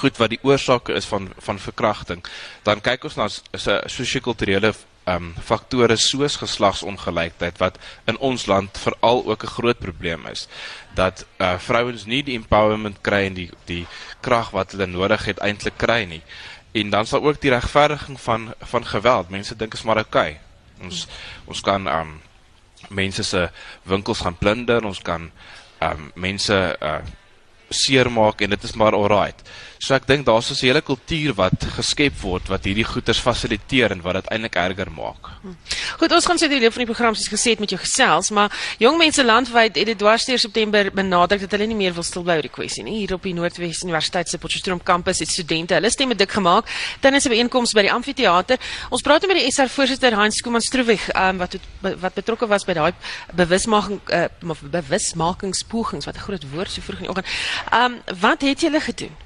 goed 0.00 0.16
wat 0.16 0.30
die 0.30 0.42
oorsake 0.42 0.94
is 0.94 1.06
van 1.10 1.28
van 1.38 1.58
verkrachting, 1.58 2.22
dan 2.62 2.80
kyk 2.80 3.04
ons 3.04 3.16
na 3.16 3.26
'n 3.26 3.88
sosio-kulturele 3.88 4.72
um 5.14 5.30
faktore 5.50 5.96
soos 5.96 6.36
geslagsongelykheid 6.42 7.58
wat 7.62 7.78
in 8.10 8.18
ons 8.18 8.46
land 8.46 8.78
veral 8.84 9.22
ook 9.26 9.44
'n 9.44 9.54
groot 9.56 9.78
probleem 9.78 10.26
is 10.26 10.48
dat 10.94 11.24
uh 11.38 11.58
vrouens 11.58 12.04
nie 12.04 12.22
die 12.22 12.38
empowerment 12.38 13.00
kry 13.00 13.26
en 13.26 13.34
die 13.34 13.50
die 13.64 13.86
krag 14.20 14.50
wat 14.50 14.72
hulle 14.72 14.86
nodig 14.86 15.24
het 15.24 15.38
eintlik 15.38 15.76
kry 15.76 16.04
nie. 16.04 16.22
En 16.72 16.90
dan 16.90 17.06
sal 17.06 17.24
ook 17.24 17.40
die 17.40 17.50
regverdiging 17.50 18.20
van 18.20 18.54
van 18.60 18.86
geweld. 18.86 19.30
Mense 19.30 19.56
dink 19.56 19.74
is 19.74 19.82
maar 19.82 19.96
oukei. 19.96 20.30
Okay. 20.30 20.40
Ons 20.80 21.06
ons 21.44 21.60
kan 21.60 21.86
um 21.86 22.20
mense 22.88 23.22
se 23.22 23.50
winkels 23.82 24.20
gaan 24.20 24.38
plunder, 24.38 24.84
ons 24.84 25.02
kan 25.02 25.30
um 25.80 26.12
mense 26.14 26.76
uh 26.80 27.00
seermaak 27.70 28.42
en 28.42 28.50
dit 28.50 28.64
is 28.64 28.74
maar 28.74 28.94
alright. 28.94 29.42
So 29.80 29.94
ek 29.96 30.04
dink 30.04 30.26
daar's 30.26 30.50
'n 30.50 30.66
hele 30.66 30.82
kultuur 30.82 31.32
wat 31.34 31.64
geskep 31.76 32.12
word 32.20 32.48
wat 32.48 32.64
hierdie 32.64 32.84
goeters 32.84 33.18
fasiliteer 33.18 33.90
en 33.90 34.02
wat 34.02 34.14
dit 34.14 34.26
eintlik 34.28 34.54
erger 34.54 34.90
maak. 34.92 35.40
Goed, 35.96 36.12
ons 36.12 36.26
gaan 36.26 36.36
sê 36.36 36.48
die 36.48 36.60
loop 36.60 36.72
van 36.72 36.84
die 36.84 36.92
program 36.92 37.14
soos 37.14 37.32
gesê 37.32 37.50
het 37.50 37.60
met 37.60 37.70
jou 37.70 37.80
gesels, 37.80 38.30
maar 38.30 38.52
jong 38.78 38.98
mense 38.98 39.24
landwyd 39.24 39.76
het 39.76 39.86
dit 39.86 39.98
dwarsteer 39.98 40.38
September 40.38 40.90
benadruk 40.92 41.40
dat 41.40 41.50
hulle 41.52 41.66
nie 41.66 41.76
meer 41.76 41.94
wil 41.94 42.02
stil 42.02 42.22
bly 42.22 42.36
oor 42.36 42.42
die 42.42 42.52
kwessie 42.52 42.84
nie. 42.84 42.98
Hier 42.98 43.14
op 43.14 43.22
die 43.22 43.32
Noordwes 43.32 43.82
Universiteit 43.82 44.28
se 44.28 44.38
Potchefstroom 44.38 44.82
kampus 44.82 45.18
het 45.18 45.28
studente 45.28 45.74
hulle 45.74 45.90
stemme 45.90 46.14
dik 46.14 46.30
gemaak 46.30 46.68
tydens 47.00 47.24
'n 47.24 47.30
byeenkoms 47.30 47.72
by 47.72 47.82
die 47.82 47.92
amfitheater. 47.92 48.58
Ons 48.90 49.02
praat 49.02 49.26
met 49.26 49.36
die 49.36 49.50
SR 49.50 49.68
voorsitter 49.68 50.12
Hans 50.12 50.36
Skuman 50.36 50.60
Stroewig, 50.60 51.08
um, 51.14 51.38
wat 51.38 51.56
wat 51.80 52.14
betrokke 52.14 52.46
was 52.46 52.64
by 52.64 52.74
daai 52.74 52.92
bewusmaking 53.34 54.00
uh, 54.12 54.28
bewusmakingspogings 54.60 56.04
wat 56.04 56.16
'n 56.16 56.20
groot 56.20 56.44
woord 56.52 56.70
so 56.70 56.82
vroeg 56.82 56.98
in 56.98 57.06
die 57.06 57.10
oggend. 57.10 57.26
Um, 57.74 58.02
wat 58.20 58.40
het 58.40 58.60
julle 58.60 58.80
gedoen? 58.80 59.16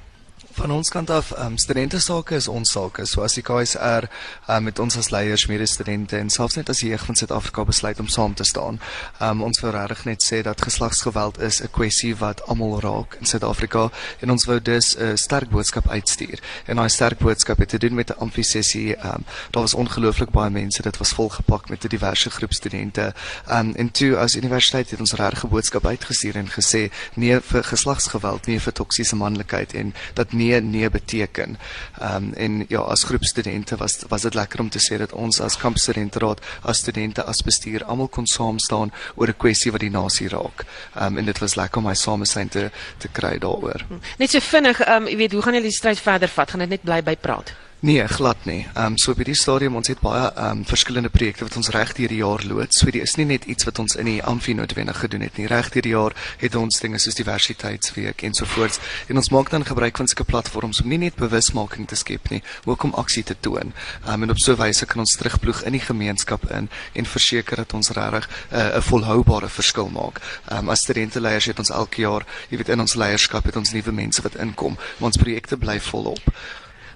Van 0.55 0.71
ons 0.71 0.89
kant 0.89 1.11
af 1.11 1.31
ehm 1.33 1.47
um, 1.47 1.57
studente 1.59 1.99
sake 2.01 2.35
is 2.35 2.47
ons 2.49 2.71
sake. 2.71 3.05
So 3.07 3.23
as 3.23 3.35
die 3.35 3.43
KSR 3.43 4.07
ehm 4.07 4.57
um, 4.57 4.65
met 4.65 4.79
ons 4.79 4.97
as 4.97 5.11
leiers, 5.11 5.47
mede 5.51 5.67
studente 5.67 6.17
en 6.17 6.31
selfs 6.31 6.55
net 6.55 6.69
as 6.71 6.81
jeug 6.81 7.05
van 7.05 7.17
Suid-Afrika 7.19 7.65
besluit 7.65 8.01
om 8.01 8.09
saam 8.09 8.35
te 8.35 8.45
staan. 8.45 8.79
Ehm 9.19 9.31
um, 9.31 9.43
ons 9.49 9.61
wil 9.61 9.75
regtig 9.75 10.05
net 10.05 10.23
sê 10.23 10.43
dat 10.47 10.63
geslagsgeweld 10.63 11.41
is 11.41 11.61
'n 11.63 11.71
kwessie 11.71 12.15
wat 12.17 12.43
almal 12.47 12.81
raak 12.81 13.17
in 13.21 13.27
Suid-Afrika 13.27 13.91
en 14.21 14.31
ons 14.31 14.45
wou 14.45 14.61
dus 14.63 14.97
'n 14.99 15.17
sterk 15.17 15.51
boodskap 15.51 15.89
uitstuur. 15.89 16.39
En 16.67 16.77
daai 16.77 16.89
sterk 16.89 17.19
boodskap 17.19 17.59
het 17.59 17.69
te 17.69 17.79
doen 17.79 17.95
met 17.95 18.11
'n 18.11 18.19
amfisessie. 18.19 18.97
Ehm 18.97 19.07
um, 19.07 19.25
daar 19.51 19.63
was 19.63 19.75
ongelooflik 19.75 20.31
baie 20.31 20.51
mense. 20.51 20.83
Dit 20.83 20.97
was 20.97 21.13
volgepak 21.13 21.69
met 21.69 21.85
'n 21.85 21.89
diverse 21.89 22.31
groep 22.31 22.53
studente. 22.53 23.15
Ehm 23.47 23.59
um, 23.59 23.75
en 23.75 23.91
toe 23.91 24.17
as 24.17 24.37
universiteit 24.37 24.91
het 24.91 25.01
ons 25.01 25.13
regtig 25.13 25.45
'n 25.45 25.49
boodskap 25.49 25.87
uitgestuur 25.87 26.37
en 26.37 26.49
gesê 26.49 26.91
nee 27.15 27.41
vir 27.41 27.65
geslagsgeweld, 27.65 28.47
nee 28.47 28.61
vir 28.61 28.73
toksiese 28.73 29.17
manlikheid 29.17 29.75
en 29.75 29.95
dat 30.15 30.33
nie 30.33 30.44
nee 30.45 30.61
nee 30.61 30.91
beteken. 30.91 31.57
Ehm 32.01 32.17
um, 32.17 32.33
en 32.35 32.65
ja, 32.69 32.81
as 32.81 33.05
groep 33.05 33.25
studente 33.25 33.77
was 33.77 33.99
was 34.09 34.23
dit 34.23 34.35
lekker 34.35 34.61
om 34.61 34.69
te 34.69 34.79
sê 34.79 34.99
dat 34.99 35.13
ons 35.13 35.41
as 35.41 35.57
kampstudentraad, 35.57 36.41
as 36.63 36.79
studente, 36.79 37.25
as 37.25 37.43
bestuur 37.43 37.85
almal 37.85 38.09
kon 38.09 38.27
saam 38.27 38.59
staan 38.59 38.93
oor 39.15 39.29
'n 39.29 39.37
kwessie 39.37 39.73
wat 39.73 39.81
die 39.81 39.91
nasie 39.91 40.29
raak. 40.29 40.65
Ehm 40.95 41.07
um, 41.07 41.19
en 41.19 41.25
dit 41.25 41.39
was 41.39 41.55
lekker 41.55 41.79
om 41.79 41.89
my 41.89 41.95
samesyn 41.95 42.49
te 42.49 42.71
te 42.99 43.09
kry 43.09 43.39
daaroor. 43.39 43.87
Net 44.19 44.31
so 44.31 44.41
vinnig, 44.41 44.81
ehm 44.81 45.03
um, 45.03 45.09
jy 45.09 45.17
weet, 45.17 45.33
hoe 45.33 45.43
gaan 45.43 45.55
julle 45.55 45.71
die 45.71 45.79
stryd 45.81 46.01
verder 46.01 46.29
vat? 46.29 46.51
Gaan 46.51 46.61
dit 46.61 46.69
net 46.69 46.83
bly 46.83 47.03
by 47.03 47.17
praat? 47.17 47.55
Nee, 47.85 48.09
glad 48.09 48.45
nie. 48.45 48.67
Ehm 48.75 48.87
um, 48.87 48.97
so 48.97 49.11
op 49.11 49.19
hierdie 49.21 49.37
stadium 49.37 49.75
ons 49.77 49.91
het 49.93 49.99
baie 50.01 50.31
ehm 50.33 50.59
um, 50.59 50.61
verskillende 50.65 51.11
projekte 51.13 51.45
wat 51.45 51.57
ons 51.61 51.69
reg 51.69 51.91
deur 51.93 52.09
die 52.09 52.21
jaar 52.23 52.45
loods. 52.49 52.79
So 52.81 52.89
dit 52.89 53.03
is 53.03 53.15
nie 53.21 53.27
net 53.29 53.45
iets 53.45 53.67
wat 53.69 53.79
ons 53.79 53.97
in 54.01 54.09
die 54.09 54.23
Amfi 54.25 54.55
noodwendig 54.57 55.03
gedoen 55.03 55.21
het 55.21 55.37
nie. 55.37 55.45
Reg 55.53 55.69
deur 55.75 55.85
die 55.85 55.93
jaar 55.93 56.17
het 56.41 56.57
ons 56.57 56.81
dinge 56.81 56.99
soos 56.99 57.19
diversiteitsweek 57.19 58.25
en 58.25 58.35
so 58.35 58.49
voort. 58.49 58.81
En 59.13 59.21
ons 59.21 59.29
maak 59.29 59.53
dan 59.53 59.69
gebruik 59.69 60.01
van 60.01 60.09
sulke 60.09 60.25
platforms 60.25 60.81
om 60.81 60.89
nie 60.89 60.99
net 61.03 61.21
bewusmaking 61.21 61.85
te 61.89 62.01
skep 62.01 62.31
nie, 62.33 62.41
ook 62.65 62.89
om 62.89 62.97
aksie 63.05 63.23
te 63.23 63.37
toon. 63.41 63.77
Ehm 64.07 64.15
um, 64.15 64.23
en 64.23 64.31
op 64.31 64.41
so 64.41 64.57
'n 64.57 64.63
wyse 64.65 64.87
kan 64.87 65.05
ons 65.05 65.17
terugploeg 65.17 65.63
in 65.63 65.73
die 65.77 65.85
gemeenskap 65.85 66.51
in 66.51 66.71
en 66.93 67.05
verseker 67.05 67.57
dat 67.57 67.75
ons 67.75 67.91
regtig 67.91 68.29
eh, 68.49 68.59
'n 68.65 68.77
uh, 68.79 68.81
volhoubare 68.81 69.49
verskil 69.49 69.89
maak. 69.89 70.21
Ehm 70.49 70.59
um, 70.59 70.69
as 70.71 70.81
studente 70.81 71.21
leiers 71.21 71.45
het 71.45 71.59
ons 71.59 71.71
elke 71.71 72.01
jaar, 72.01 72.25
jy 72.49 72.57
weet 72.57 72.69
in 72.69 72.81
ons 72.81 72.95
leierskap 72.95 73.45
het 73.45 73.57
ons 73.57 73.73
nuwe 73.73 73.93
mense 73.93 74.23
wat 74.23 74.35
inkom, 74.35 74.79
ons 75.01 75.17
projekte 75.17 75.57
bly 75.57 75.81
volop. 75.81 76.23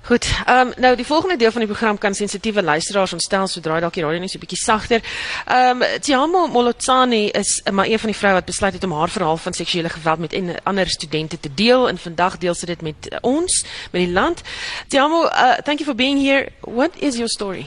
Goed. 0.08 0.26
Ehm 0.46 0.66
um, 0.66 0.72
nou 0.76 0.96
die 0.96 1.06
volgende 1.06 1.36
deel 1.36 1.50
van 1.50 1.60
die 1.60 1.68
program 1.68 1.98
kan 1.98 2.14
sensitiewe 2.14 2.62
luisteraars 2.62 3.12
ontstel 3.12 3.46
sodra 3.46 3.80
dalk 3.80 3.92
die 3.92 4.02
radio 4.02 4.20
net 4.20 4.30
so 4.30 4.38
'n 4.38 4.40
bietjie 4.40 4.64
sagter. 4.64 5.02
Ehm 5.46 5.82
um, 5.82 6.00
Tiamo 6.00 6.46
Molotsani 6.46 7.26
is 7.26 7.60
uh, 7.64 7.72
maar 7.72 7.86
een 7.86 7.98
van 7.98 8.10
die 8.10 8.18
vroue 8.18 8.34
wat 8.34 8.44
besluit 8.44 8.72
het 8.72 8.84
om 8.84 8.92
haar 8.92 9.08
verhaal 9.08 9.36
van 9.36 9.52
seksuele 9.52 9.88
geweld 9.88 10.18
met 10.18 10.32
en 10.32 10.54
ander 10.62 10.88
studente 10.88 11.40
te 11.40 11.54
deel 11.54 11.88
en 11.88 11.98
vandag 11.98 12.38
deel 12.38 12.54
sy 12.54 12.66
dit 12.66 12.82
met 12.82 13.12
uh, 13.12 13.18
ons, 13.20 13.64
met 13.90 14.04
die 14.04 14.12
land. 14.12 14.42
Tiamo, 14.86 15.24
uh, 15.24 15.54
thank 15.54 15.78
you 15.78 15.84
for 15.84 15.94
being 15.94 16.20
here. 16.20 16.48
What 16.60 16.90
is 16.96 17.14
your 17.14 17.28
story? 17.28 17.66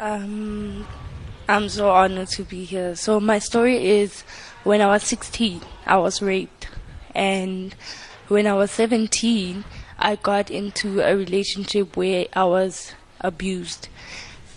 Um, 0.00 0.86
I'm 1.48 1.68
so 1.68 1.90
honored 1.90 2.28
to 2.28 2.44
be 2.44 2.64
here. 2.64 2.94
So 2.96 3.20
my 3.20 3.40
story 3.40 3.76
is 4.02 4.24
when 4.62 4.80
I 4.80 4.86
was 4.86 5.02
16, 5.02 5.60
I 5.86 5.96
was 5.96 6.22
raped, 6.22 6.68
and 7.14 7.74
when 8.28 8.46
I 8.46 8.52
was 8.52 8.70
17. 8.70 9.64
I 9.98 10.16
got 10.16 10.50
into 10.50 11.00
a 11.00 11.16
relationship 11.16 11.96
where 11.96 12.26
I 12.34 12.44
was 12.44 12.92
abused 13.20 13.88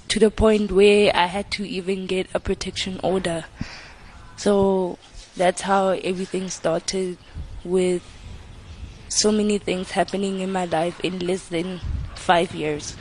to 0.10 0.20
the 0.20 0.32
point 0.32 0.72
where 0.72 1.16
I 1.16 1.28
had 1.28 1.50
to 1.52 1.68
even 1.68 2.08
get 2.08 2.28
a 2.34 2.40
protection 2.40 3.00
order. 3.04 3.46
So 4.38 4.98
that's 5.38 5.62
how 5.62 5.90
everything 5.90 6.50
started 6.50 7.18
with 7.64 8.04
so 9.08 9.32
many 9.32 9.58
things 9.58 9.92
happening 9.92 10.40
in 10.40 10.52
my 10.52 10.66
life 10.66 11.00
in 11.02 11.20
less 11.20 11.48
than 11.48 11.80
five 12.16 12.54
years. 12.54 12.96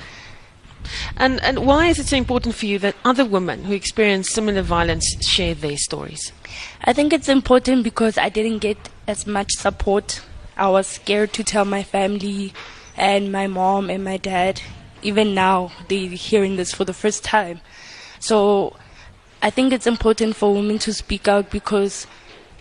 And 1.17 1.43
and 1.43 1.67
why 1.67 1.89
is 1.89 1.99
it 1.99 2.07
so 2.07 2.17
important 2.17 2.55
for 2.55 2.67
you 2.67 2.79
that 2.79 2.95
other 3.05 3.25
women 3.25 3.65
who 3.65 3.73
experience 3.73 4.31
similar 4.31 4.63
violence 4.63 5.05
share 5.27 5.55
their 5.55 5.77
stories? 5.77 6.33
I 6.85 6.93
think 6.93 7.13
it's 7.13 7.29
important 7.29 7.85
because 7.85 8.17
I 8.17 8.29
didn't 8.29 8.59
get 8.59 8.89
as 9.07 9.27
much 9.27 9.53
support 9.53 10.23
I 10.59 10.69
was 10.69 10.89
scared 10.89 11.33
to 11.35 11.45
tell 11.45 11.65
my 11.65 11.85
family 11.85 12.53
and 12.97 13.31
my 13.31 13.47
mom 13.47 13.91
and 13.91 14.03
my 14.03 14.17
dad. 14.17 14.61
Even 15.03 15.33
now, 15.33 15.71
they're 15.89 16.09
hearing 16.09 16.57
this 16.57 16.75
for 16.75 16.85
the 16.85 16.93
first 16.93 17.23
time. 17.23 17.61
So 18.19 18.77
I 19.41 19.51
think 19.51 19.73
it's 19.73 19.87
important 19.87 20.35
for 20.35 20.53
women 20.53 20.79
to 20.81 20.93
speak 20.93 21.29
out 21.29 21.51
because 21.51 22.09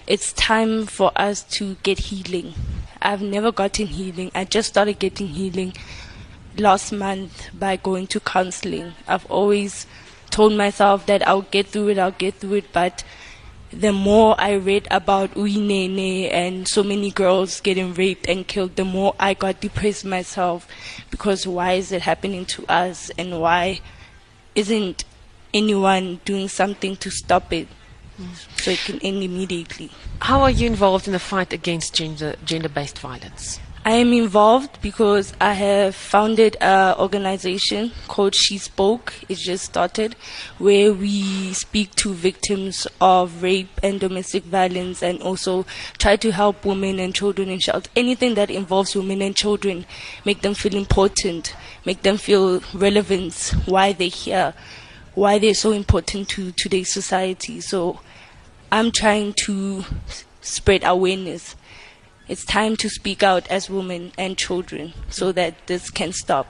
it's 0.05 0.31
time 0.33 0.85
for 0.85 1.11
us 1.15 1.41
to 1.57 1.75
get 1.81 1.97
healing. 1.97 2.53
I've 3.01 3.23
never 3.23 3.51
gotten 3.51 3.87
healing. 3.87 4.31
I 4.35 4.45
just 4.45 4.69
started 4.69 4.99
getting 4.99 5.29
healing 5.29 5.73
last 6.57 6.91
month 6.91 7.49
by 7.57 7.77
going 7.77 8.05
to 8.07 8.19
counseling. 8.19 8.93
I've 9.07 9.25
always 9.25 9.87
told 10.29 10.53
myself 10.53 11.07
that 11.07 11.27
I'll 11.27 11.41
get 11.41 11.67
through 11.67 11.89
it, 11.89 11.97
I'll 11.97 12.11
get 12.11 12.35
through 12.35 12.55
it, 12.55 12.71
but 12.71 13.03
the 13.71 13.91
more 13.91 14.35
I 14.39 14.53
read 14.53 14.87
about 14.89 15.33
Uinene 15.35 16.31
and 16.31 16.67
so 16.67 16.83
many 16.83 17.11
girls 17.11 17.59
getting 17.61 17.93
raped 17.93 18.27
and 18.27 18.47
killed, 18.47 18.75
the 18.75 18.85
more 18.85 19.15
I 19.19 19.33
got 19.33 19.59
depressed 19.59 20.05
myself 20.05 20.67
because 21.11 21.45
why 21.45 21.73
is 21.73 21.91
it 21.91 22.03
happening 22.03 22.45
to 22.45 22.65
us 22.67 23.11
and 23.17 23.41
why 23.41 23.81
isn't 24.55 25.03
anyone 25.53 26.21
doing 26.25 26.47
something 26.47 26.95
to 26.97 27.09
stop 27.09 27.51
it 27.51 27.67
so 28.55 28.71
it 28.71 28.79
can 28.79 28.99
end 28.99 29.23
immediately? 29.23 29.91
How 30.21 30.41
are 30.41 30.49
you 30.51 30.67
involved 30.67 31.07
in 31.07 31.13
the 31.13 31.19
fight 31.19 31.53
against 31.53 31.93
gender 31.93 32.35
gender 32.43 32.69
based 32.69 32.99
violence? 32.99 33.59
I 33.87 33.91
am 33.91 34.11
involved 34.11 34.81
because 34.81 35.31
I 35.39 35.53
have 35.53 35.95
founded 35.95 36.57
an 36.59 36.95
organization 36.97 37.93
called 38.09 38.35
She 38.35 38.57
Spoke. 38.57 39.13
It 39.29 39.37
just 39.37 39.63
started 39.63 40.17
where 40.57 40.91
we 40.91 41.53
speak 41.53 41.95
to 41.95 42.13
victims 42.13 42.85
of 42.99 43.41
rape 43.41 43.79
and 43.81 43.97
domestic 43.97 44.43
violence 44.43 45.01
and 45.01 45.21
also 45.21 45.65
try 45.99 46.17
to 46.17 46.33
help 46.33 46.65
women 46.65 46.99
and 46.99 47.15
children 47.15 47.47
in 47.47 47.59
shelter. 47.59 47.89
Anything 47.95 48.33
that 48.33 48.51
involves 48.51 48.93
women 48.93 49.21
and 49.21 49.33
children, 49.33 49.85
make 50.25 50.41
them 50.41 50.53
feel 50.53 50.75
important, 50.75 51.55
make 51.85 52.01
them 52.01 52.17
feel 52.17 52.61
relevance, 52.73 53.51
why 53.67 53.93
they're 53.93 54.09
here, 54.09 54.53
why 55.13 55.39
they're 55.39 55.53
so 55.53 55.71
important 55.71 56.27
to 56.27 56.51
today's 56.51 56.91
society. 56.91 57.61
So 57.61 58.01
I'm 58.69 58.91
trying 58.91 59.31
to 59.45 59.85
spread 60.41 60.83
awareness 60.83 61.55
it's 62.27 62.45
time 62.45 62.75
to 62.77 62.89
speak 62.89 63.23
out 63.23 63.47
as 63.49 63.69
women 63.69 64.11
and 64.17 64.37
children 64.37 64.93
so 65.09 65.31
that 65.31 65.53
this 65.67 65.89
can 65.89 66.13
stop. 66.13 66.47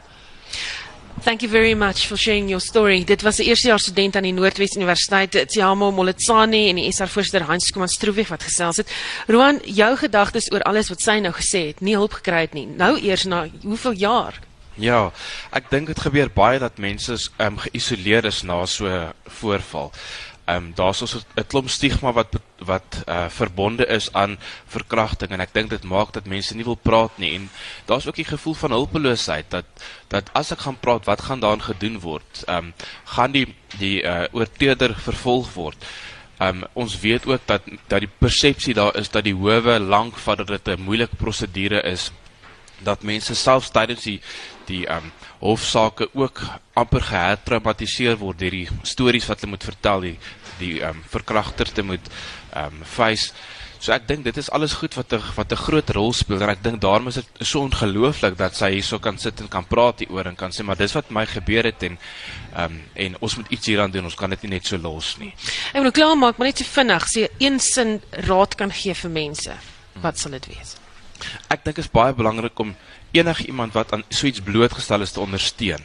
Thank 1.21 1.41
you 1.41 1.49
very 1.49 1.73
much 1.73 2.05
for 2.07 2.15
sharing 2.15 2.47
your 2.47 2.61
story. 2.61 3.03
Dit 3.03 3.21
was 3.21 3.39
'n 3.39 3.43
eerstejaars 3.43 3.83
student 3.83 4.15
aan 4.15 4.23
die 4.23 4.33
Noordwes 4.33 4.75
Universiteit, 4.75 5.47
Tsiamo 5.47 5.91
Moletsani 5.91 6.69
en 6.69 6.75
die 6.75 6.91
SR 6.91 7.07
voorsitter 7.07 7.41
Hans 7.41 7.71
Kuman 7.71 7.87
Stroeweg 7.87 8.27
wat 8.27 8.43
gesels 8.43 8.77
het. 8.77 8.91
Roan, 9.27 9.59
jou 9.63 9.97
gedagtes 9.97 10.51
oor 10.51 10.61
alles 10.61 10.89
wat 10.89 11.01
sy 11.01 11.19
nou 11.19 11.33
gesê 11.33 11.67
het, 11.67 11.81
nie 11.81 11.95
hulp 11.95 12.13
gekry 12.13 12.41
het 12.41 12.53
nie. 12.53 12.65
Nou 12.65 12.99
eers 12.99 13.23
na 13.23 13.47
hoeveel 13.61 13.91
jaar? 13.91 14.39
Ja, 14.75 15.11
ek 15.51 15.69
dink 15.69 15.87
dit 15.87 15.99
gebeur 15.99 16.29
baie 16.29 16.59
dat 16.59 16.77
mense 16.77 17.17
um, 17.39 17.57
geïsoleer 17.57 18.25
is 18.25 18.43
na 18.43 18.65
so 18.65 18.85
'n 18.85 19.13
voorval 19.25 19.91
ehm 19.91 20.26
um, 20.47 20.71
daar's 20.75 21.01
ons 21.01 21.15
'n 21.15 21.47
klomp 21.47 21.69
stigma 21.69 22.13
wat 22.13 22.35
wat 22.57 23.03
uh 23.07 23.29
verbonde 23.29 23.85
is 23.85 24.13
aan 24.13 24.37
verkrachting 24.65 25.31
en 25.31 25.41
ek 25.41 25.53
dink 25.53 25.69
dit 25.69 25.83
maak 25.83 26.13
dat 26.13 26.25
mense 26.25 26.55
nie 26.55 26.63
wil 26.63 26.79
praat 26.79 27.17
nie 27.17 27.33
en 27.35 27.49
daar's 27.85 28.07
ook 28.07 28.15
die 28.15 28.31
gevoel 28.31 28.53
van 28.53 28.71
hulpeloosheid 28.71 29.49
dat 29.49 29.65
dat 30.07 30.29
as 30.33 30.51
ek 30.51 30.59
gaan 30.59 30.79
praat 30.79 31.05
wat 31.05 31.21
gaan 31.21 31.39
daarin 31.39 31.61
gedoen 31.61 31.99
word? 31.99 32.43
Ehm 32.47 32.57
um, 32.57 32.73
gaan 33.05 33.31
die 33.31 33.55
die 33.79 34.03
uh 34.03 34.25
oortreder 34.31 34.95
vervolg 34.95 35.53
word? 35.53 35.85
Ehm 36.39 36.63
um, 36.63 36.63
ons 36.73 36.99
weet 36.99 37.25
ook 37.25 37.41
dat 37.45 37.61
dat 37.87 37.99
die 37.99 38.13
persepsie 38.19 38.73
daar 38.73 38.95
is 38.95 39.09
dat 39.09 39.23
die 39.23 39.35
howe 39.35 39.79
lank 39.79 40.17
vat 40.17 40.37
dat 40.37 40.47
dit 40.47 40.67
'n 40.67 40.81
moeilike 40.81 41.15
prosedure 41.15 41.81
is 41.83 42.11
dat 42.79 43.03
mense 43.03 43.35
selfs 43.35 43.71
tydens 43.71 44.03
die 44.03 44.21
die 44.65 44.85
ehm 44.87 45.03
um, 45.03 45.11
hofsaake 45.39 46.09
ook 46.13 46.41
amper 46.77 47.03
gehertraumatiseer 47.11 48.17
word 48.17 48.39
deur 48.41 48.55
die 48.55 48.67
stories 48.83 49.27
wat 49.29 49.41
hulle 49.41 49.55
moet 49.55 49.69
vertel 49.69 50.09
die 50.09 50.17
die 50.57 50.79
ehm 50.81 50.97
um, 50.97 51.03
verkragter 51.11 51.69
te 51.69 51.85
moet 51.85 52.09
ehm 52.53 52.81
um, 52.81 52.83
face. 52.83 53.33
So 53.77 53.93
ek 53.93 54.07
dink 54.09 54.23
dit 54.25 54.37
is 54.41 54.49
alles 54.49 54.73
goed 54.81 54.95
wat 54.97 55.13
'n 55.13 55.21
wat 55.35 55.51
'n 55.51 55.63
groot 55.65 55.89
rol 55.89 56.13
speel 56.13 56.41
en 56.41 56.49
ek 56.49 56.63
dink 56.63 56.81
daarom 56.81 57.07
is 57.07 57.19
dit 57.21 57.29
so 57.41 57.61
ongelooflik 57.61 58.37
dat 58.37 58.55
sy 58.55 58.71
hierso 58.71 58.99
kan 58.99 59.17
sit 59.17 59.39
en 59.39 59.47
kan 59.47 59.65
praat 59.65 59.99
hieroor 59.99 60.25
en 60.25 60.35
kan 60.35 60.51
sê 60.51 60.63
maar 60.63 60.77
dis 60.77 60.93
wat 60.93 61.11
my 61.11 61.25
gebeur 61.25 61.63
het 61.63 61.83
en 61.83 61.99
ehm 62.55 62.63
um, 62.65 62.81
en 62.95 63.15
ons 63.19 63.35
moet 63.37 63.51
iets 63.51 63.67
hieraan 63.67 63.91
doen. 63.91 64.05
Ons 64.05 64.15
kan 64.15 64.29
dit 64.29 64.41
nie 64.41 64.51
net 64.57 64.65
so 64.65 64.77
los 64.77 65.17
nie. 65.17 65.33
Ek 65.73 65.81
wil 65.81 65.91
klaar 65.91 66.17
maak 66.17 66.37
maar 66.37 66.47
net 66.47 66.57
so 66.57 66.65
vinnig 66.65 67.05
sê 67.05 67.29
een 67.37 67.59
sin 67.59 68.01
raad 68.11 68.55
kan 68.55 68.71
gee 68.71 68.93
vir 68.93 69.11
mense 69.11 69.53
wat 70.01 70.17
sal 70.17 70.31
dit 70.31 70.45
wees 70.45 70.86
Ek 71.53 71.65
dink 71.65 71.81
is 71.81 71.91
baie 71.91 72.15
belangrik 72.15 72.59
om 72.59 72.75
enige 73.15 73.47
iemand 73.47 73.73
wat 73.73 73.93
aan 73.93 74.03
so 74.09 74.27
iets 74.27 74.43
blootgestel 74.43 75.05
is 75.05 75.13
te 75.15 75.23
ondersteun 75.23 75.83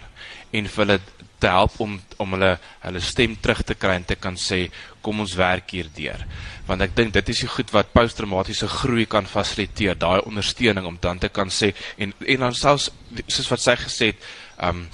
en 0.52 0.68
vir 0.68 0.84
hulle 0.84 0.98
te 1.42 1.50
help 1.50 1.78
om 1.82 1.96
om 2.22 2.36
hulle 2.36 2.52
hulle 2.84 3.02
stem 3.02 3.34
terug 3.42 3.62
te 3.66 3.74
kry 3.74 3.96
en 3.98 4.06
te 4.06 4.16
kan 4.24 4.36
sê 4.38 4.60
kom 5.02 5.22
ons 5.24 5.34
werk 5.38 5.74
hierdeur. 5.74 6.22
Want 6.68 6.84
ek 6.86 6.94
dink 6.98 7.14
dit 7.16 7.32
is 7.34 7.42
die 7.44 7.50
goed 7.50 7.72
wat 7.74 7.90
posttraumatiese 7.96 8.68
groei 8.70 9.08
kan 9.10 9.26
fasiliteer, 9.26 9.98
daai 9.98 10.22
ondersteuning 10.28 10.86
om 10.86 10.98
dan 11.02 11.18
te 11.22 11.32
kan 11.32 11.50
sê 11.50 11.72
en 11.98 12.14
en 12.20 12.46
dan 12.46 12.54
selfs 12.54 12.90
soos 13.26 13.50
wat 13.50 13.64
sy 13.64 13.76
gesê 13.82 14.12
het, 14.12 14.28
um 14.70 14.86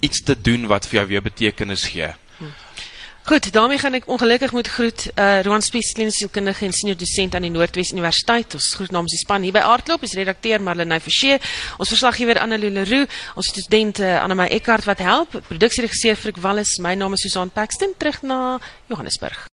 iets 0.00 0.22
te 0.24 0.36
doen 0.38 0.68
wat 0.70 0.86
vir 0.88 1.02
jou 1.02 1.06
weer 1.10 1.24
betekenis 1.24 1.90
gee. 1.92 2.12
Goed, 3.24 3.52
daarmee 3.52 3.78
gaan 3.78 3.94
ek 3.94 4.08
ongelukkig 4.10 4.50
moet 4.52 4.66
groet 4.66 5.02
uh 5.14 5.42
Roan 5.46 5.62
Spies 5.62 5.92
kliniese 5.94 6.24
sielkundige 6.24 6.64
en 6.66 6.72
senior 6.74 6.96
dosent 6.98 7.36
aan 7.38 7.46
die 7.46 7.52
Noordwes 7.54 7.92
Universiteit. 7.94 8.56
Ons 8.58 8.72
groet 8.74 8.90
namens 8.90 9.14
die 9.14 9.20
span 9.20 9.46
hier 9.46 9.54
by 9.54 9.62
Aardklop, 9.62 10.02
is 10.02 10.16
redakteur 10.18 10.58
Marlenae 10.58 10.98
Forsie, 11.00 11.38
ons 11.78 11.94
verslaggewer 11.94 12.42
Annelie 12.42 12.72
Leroux, 12.74 13.22
ons 13.38 13.52
student 13.54 14.02
uh, 14.02 14.16
Anna 14.24 14.34
May 14.42 14.50
Eckart 14.58 14.90
wat 14.90 15.06
help, 15.06 15.38
produksieregisseur 15.52 16.18
Frik 16.18 16.42
Wallis, 16.42 16.80
my 16.82 16.96
naam 16.98 17.14
is 17.14 17.22
Susan 17.22 17.54
Paxton 17.54 17.94
terug 17.94 18.24
na 18.26 18.58
Johannesburg. 18.90 19.46